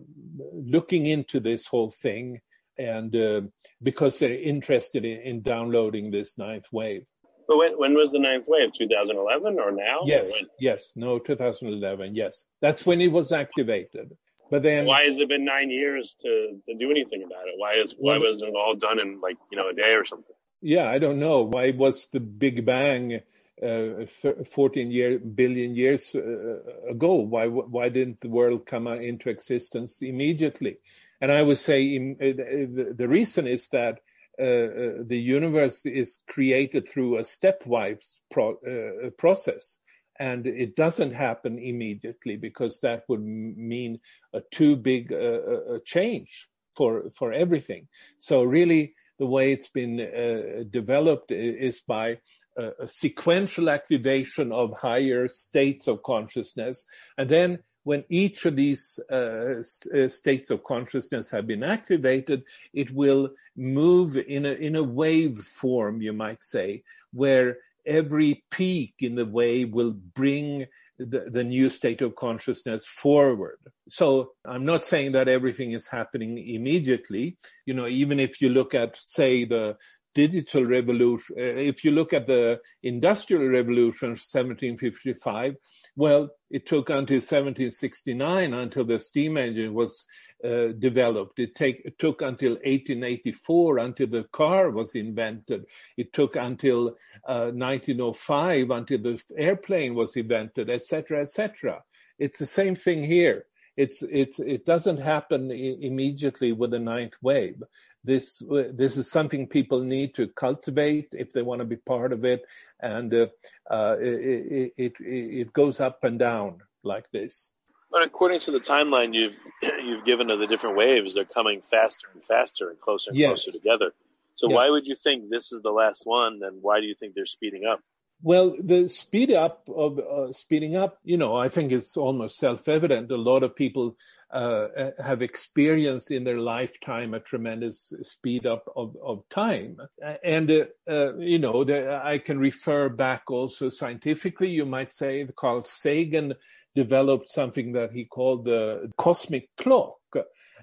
[0.53, 2.41] looking into this whole thing
[2.79, 3.43] and uh,
[3.83, 7.05] because they're interested in, in, downloading this ninth wave.
[7.49, 8.73] But when, when was the ninth wave?
[8.73, 10.01] 2011 or now?
[10.05, 12.15] Yes, or yes, no, 2011.
[12.15, 14.17] Yes, that's when it was activated.
[14.51, 17.55] But then, why has it been nine years to, to do anything about it?
[17.57, 20.35] Why is why wasn't it all done in like you know a day or something?
[20.61, 21.43] Yeah, I don't know.
[21.43, 23.21] Why was the Big Bang
[23.63, 27.15] uh, 14 year, billion years uh, ago?
[27.15, 30.77] Why why didn't the world come into existence immediately?
[31.23, 34.01] And I would say uh, the reason is that
[34.39, 39.79] uh, uh, the universe is created through a stepwise pro- uh, process.
[40.19, 44.01] And it doesn't happen immediately because that would mean
[44.35, 46.49] a too big uh, change.
[46.77, 47.89] for for everything.
[48.19, 52.19] So really, the way it's been uh, developed is by
[52.57, 56.85] a sequential activation of higher states of consciousness,
[57.17, 59.63] and then when each of these uh,
[59.95, 65.39] uh, states of consciousness have been activated, it will move in a, in a wave
[65.39, 70.67] form, you might say, where every peak in the wave will bring
[70.99, 73.59] the, the new state of consciousness forward.
[73.89, 77.37] So I'm not saying that everything is happening immediately.
[77.67, 79.77] You know, even if you look at, say, the
[80.15, 85.57] digital revolution, uh, if you look at the industrial revolution 1755,
[85.95, 90.07] well, it took until 1769 until the steam engine was
[90.45, 91.39] uh, developed.
[91.39, 95.67] It, take, it, took until 1884 until the car was invented.
[95.97, 101.83] It took until uh, 1905 until the airplane was invented, etc., etc.
[102.19, 103.47] It's the same thing here.
[103.77, 107.63] It's it's it doesn't happen I- immediately with the ninth wave.
[108.05, 112.25] This this is something people need to cultivate if they want to be part of
[112.25, 112.43] it,
[112.81, 113.27] and uh,
[113.71, 117.53] uh, it, it, it goes up and down like this.
[117.93, 122.09] But according to the timeline you've you've given of the different waves, they're coming faster
[122.13, 123.45] and faster and closer and yes.
[123.45, 123.93] closer together.
[124.35, 124.57] So yeah.
[124.57, 126.41] why would you think this is the last one?
[126.43, 127.81] And why do you think they're speeding up?
[128.25, 133.11] Well, the speed up of uh, speeding up, you know, I think is almost self-evident.
[133.11, 133.97] A lot of people
[134.31, 134.69] uh,
[135.03, 139.79] have experienced in their lifetime a tremendous speed up of, of time,
[140.23, 144.51] and uh, uh you know, the, I can refer back also scientifically.
[144.51, 146.35] You might say Carl Sagan
[146.77, 149.99] developed something that he called the cosmic clock,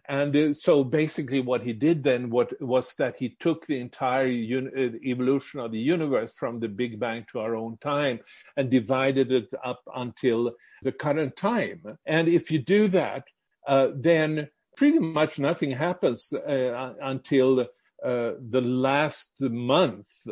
[0.10, 4.72] and so basically, what he did then what, was that he took the entire un-
[4.76, 8.20] uh, evolution of the universe from the Big Bang to our own time
[8.58, 12.00] and divided it up until the current time.
[12.08, 13.26] And if you do that,
[13.68, 17.66] uh, then pretty much nothing happens uh, until uh,
[18.04, 20.26] the last month.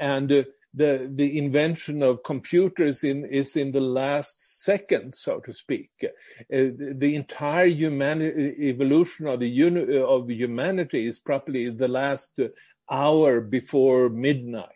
[0.00, 0.44] And uh,
[0.74, 5.90] the the invention of computers in is in the last second, so to speak.
[6.02, 6.06] Uh,
[6.50, 12.38] the entire humanity evolution of the uni, of humanity is probably the last
[12.90, 14.72] hour before midnight.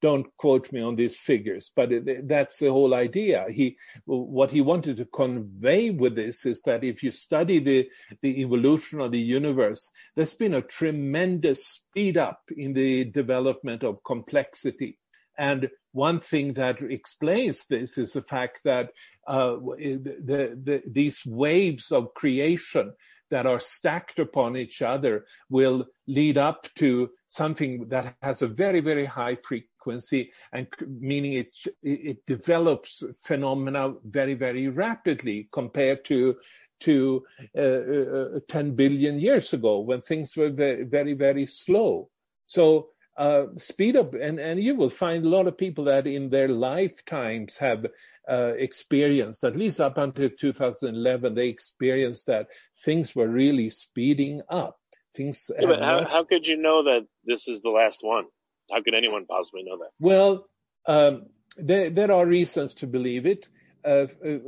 [0.00, 3.46] Don't quote me on these figures, but it, that's the whole idea.
[3.48, 7.88] He, what he wanted to convey with this is that if you study the,
[8.20, 14.04] the evolution of the universe, there's been a tremendous speed up in the development of
[14.04, 14.98] complexity
[15.38, 18.90] and one thing that explains this is the fact that
[19.26, 22.92] uh, the, the, these waves of creation
[23.30, 28.80] that are stacked upon each other will lead up to something that has a very,
[28.80, 30.66] very high frequency and
[31.00, 31.48] meaning it,
[31.82, 36.36] it develops phenomena very, very rapidly compared to
[36.80, 37.24] to
[37.56, 42.10] uh, uh, 10 billion years ago when things were very, very, very slow.
[42.46, 44.14] So uh, speed up.
[44.14, 47.86] And, and you will find a lot of people that in their lifetimes have
[48.28, 52.48] uh, experienced at least up until 2011 they experienced that
[52.84, 54.78] things were really speeding up.
[55.14, 58.24] Things yeah, but how, how could you know that this is the last one?
[58.72, 59.90] How could anyone possibly know that?
[60.00, 60.48] Well
[60.86, 63.48] um, there, there are reasons to believe it.
[63.84, 64.38] Uh, uh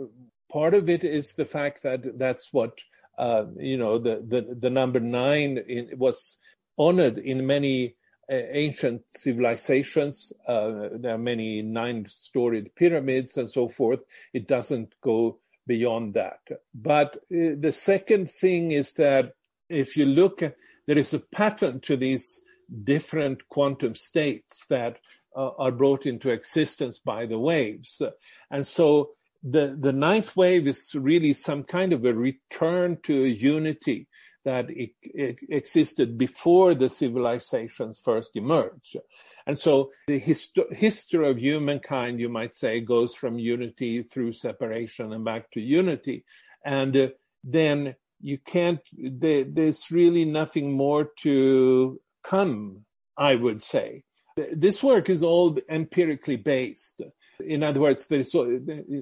[0.50, 2.80] part of it is the fact that that's what
[3.18, 6.38] uh, you know the, the, the number nine in, was
[6.78, 7.96] honored in many
[8.28, 10.32] ancient civilizations.
[10.46, 14.00] Uh, there are many nine-storied pyramids and so forth.
[14.32, 16.40] It doesn't go beyond that.
[16.74, 19.32] But uh, the second thing is that
[19.68, 20.40] if you look,
[20.86, 22.42] there is a pattern to these
[22.84, 24.98] different quantum states that
[25.36, 28.02] uh, are brought into existence by the waves.
[28.50, 29.10] And so
[29.42, 34.08] the, the ninth wave is really some kind of a return to unity
[34.46, 38.96] that it, it existed before the civilizations first emerged.
[39.44, 45.12] And so the hist- history of humankind, you might say, goes from unity through separation
[45.12, 46.24] and back to unity.
[46.64, 47.08] And uh,
[47.42, 52.84] then you can't, there, there's really nothing more to come,
[53.18, 54.04] I would say.
[54.52, 57.02] This work is all empirically based.
[57.40, 58.32] In other words, there's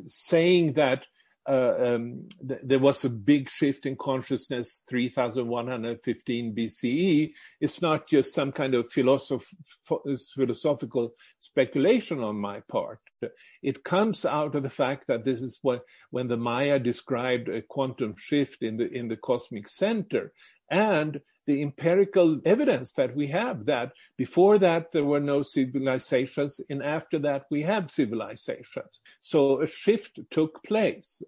[0.07, 1.07] saying that
[1.47, 7.33] uh, um, th- there was a big shift in consciousness 3115 BCE.
[7.61, 9.55] It's not just some kind of philosoph-
[10.35, 13.01] philosophical speculation on my part.
[13.63, 17.63] It comes out of the fact that this is what when the Maya described a
[17.63, 20.33] quantum shift in the in the cosmic center
[20.71, 26.83] and the empirical evidence that we have that before that there were no civilizations and
[26.83, 31.23] after that we have civilizations so a shift took place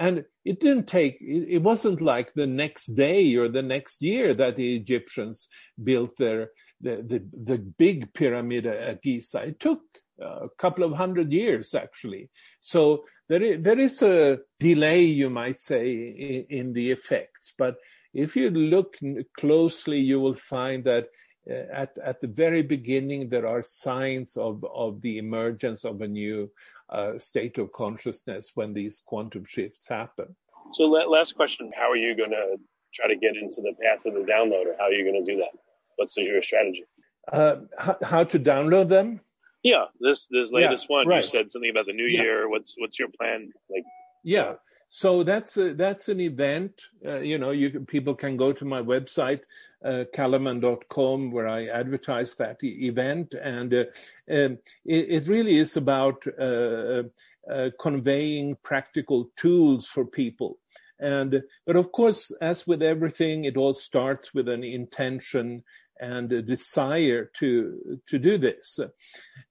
[0.00, 4.56] And it didn't take, it wasn't like the next day or the next year that
[4.56, 5.46] the Egyptians
[5.76, 7.18] built their, the, the,
[7.52, 9.42] the big pyramid at Giza.
[9.42, 9.82] It took
[10.18, 12.30] a couple of hundred years, actually.
[12.60, 17.52] So there is, there is a delay, you might say, in, in the effects.
[17.58, 17.76] But
[18.14, 18.96] if you look
[19.38, 21.08] closely, you will find that
[21.50, 26.08] uh, at, at the very beginning, there are signs of, of the emergence of a
[26.08, 26.50] new
[26.90, 30.34] uh, state of consciousness when these quantum shifts happen.
[30.72, 32.56] So, last question How are you going to
[32.94, 34.76] try to get into the path of the downloader?
[34.78, 35.50] How are you going to do that?
[35.96, 36.84] What's your strategy?
[37.30, 39.20] Uh, how, how, to download them?
[39.62, 41.06] Yeah, this this latest yeah, one.
[41.06, 41.16] Right.
[41.18, 42.22] You said something about the new yeah.
[42.22, 42.48] year.
[42.48, 43.52] What's what's your plan?
[43.70, 43.84] Like,
[44.24, 44.54] yeah.
[44.92, 46.82] So that's a, that's an event.
[47.06, 49.42] Uh, you know, you can, people can go to my website,
[49.84, 53.84] uh, calleman.com, where I advertise that event, and uh,
[54.28, 57.04] um, it, it, really is about uh,
[57.48, 60.58] uh, conveying practical tools for people.
[60.98, 65.62] And but of course, as with everything, it all starts with an intention
[66.00, 68.80] and a desire to to do this.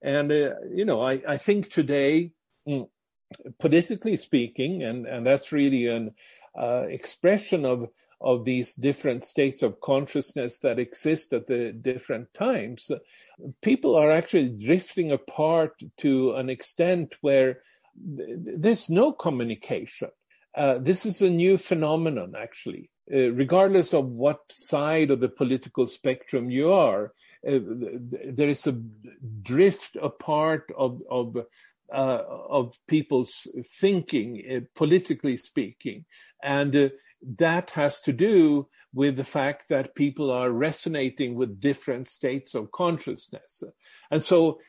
[0.02, 2.32] And uh, you know, I, I think today.
[2.68, 2.90] Mm,
[3.58, 6.14] politically speaking, and, and that's really an
[6.58, 7.88] uh, expression of
[8.20, 12.90] of these different states of consciousness that exist at the different times,
[13.62, 17.60] people are actually drifting apart to an extent where
[18.16, 20.10] th- there's no communication.
[20.54, 22.90] Uh, this is a new phenomenon, actually.
[23.12, 27.12] Uh, regardless of what side of the political spectrum you are,
[27.48, 28.78] uh, there is a
[29.42, 31.38] drift apart of, of
[31.92, 36.04] uh, of people's thinking, uh, politically speaking.
[36.42, 36.88] And uh,
[37.36, 42.72] that has to do with the fact that people are resonating with different states of
[42.72, 43.62] consciousness.
[44.10, 44.60] And so,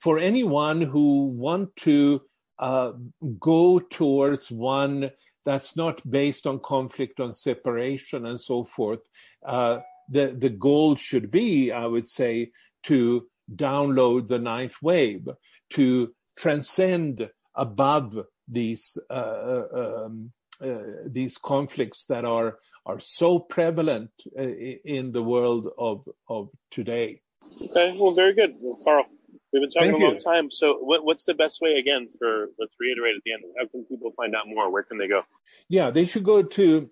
[0.00, 2.22] for anyone who want to
[2.58, 2.92] uh,
[3.38, 5.10] go towards one
[5.44, 9.08] that's not based on conflict, on separation, and so forth,
[9.46, 12.50] uh, the the goal should be, I would say,
[12.84, 15.28] to download the ninth wave,
[15.70, 20.32] to transcend above these uh, uh, um,
[20.62, 27.18] uh, these conflicts that are are so prevalent uh, in the world of of today.
[27.62, 29.06] Okay, well, very good, well, Carl.
[29.52, 30.20] We've been talking Thank a long you.
[30.20, 30.50] time.
[30.50, 32.48] So, what, what's the best way again for?
[32.58, 33.44] Let's reiterate at the end.
[33.58, 34.70] How can people find out more?
[34.70, 35.22] Where can they go?
[35.68, 36.90] Yeah, they should go to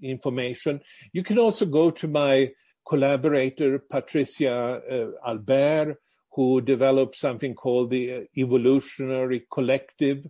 [0.01, 0.81] information.
[1.13, 2.53] You can also go to my
[2.89, 5.99] collaborator, Patricia uh, Albere,
[6.33, 10.27] who developed something called the Evolutionary Collective.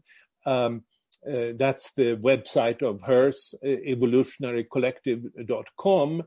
[0.46, 0.84] Um,
[1.26, 6.22] uh, that's the website of hers, uh, evolutionarycollective.com.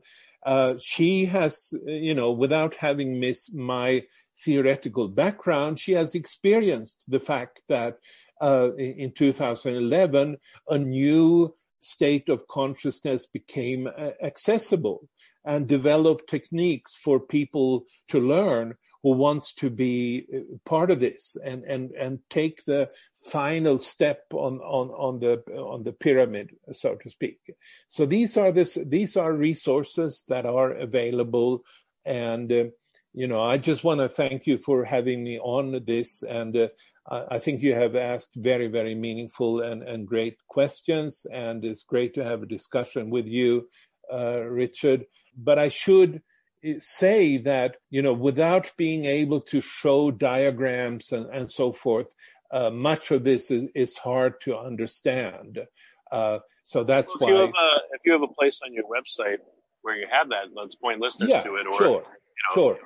[0.46, 4.04] Uh, she has, uh, you know, without having missed my
[4.44, 7.96] theoretical background, she has experienced the fact that
[8.40, 10.36] uh, in 2011,
[10.68, 15.08] a new state of consciousness became uh, accessible
[15.44, 18.74] and developed techniques for people to learn
[19.04, 20.26] who wants to be
[20.64, 22.90] part of this and and and take the
[23.30, 27.38] final step on, on, on the on the pyramid, so to speak.
[27.86, 31.64] So these are this these are resources that are available,
[32.06, 32.64] and uh,
[33.12, 36.68] you know I just want to thank you for having me on this, and uh,
[37.06, 42.14] I think you have asked very very meaningful and and great questions, and it's great
[42.14, 43.68] to have a discussion with you,
[44.10, 45.04] uh, Richard.
[45.36, 46.33] But I should uh,
[46.78, 52.14] say that you know without being able to show diagrams and, and so forth
[52.54, 55.66] uh, much of this is, is hard to understand.
[56.10, 57.30] Uh, so that's well, if why.
[57.30, 59.38] You a, if you have a place on your website
[59.82, 61.66] where you have that, let's point listeners yeah, to it.
[61.66, 62.78] Or, sure, you know, sure.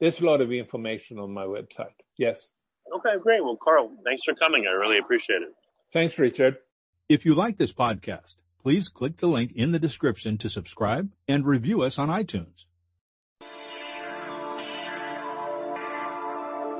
[0.00, 1.92] There's a lot of information on my website.
[2.16, 2.48] Yes.
[2.96, 3.44] Okay, great.
[3.44, 4.66] Well, Carl, thanks for coming.
[4.66, 5.54] I really appreciate it.
[5.92, 6.56] Thanks, Richard.
[7.08, 11.44] If you like this podcast, please click the link in the description to subscribe and
[11.44, 12.64] review us on iTunes.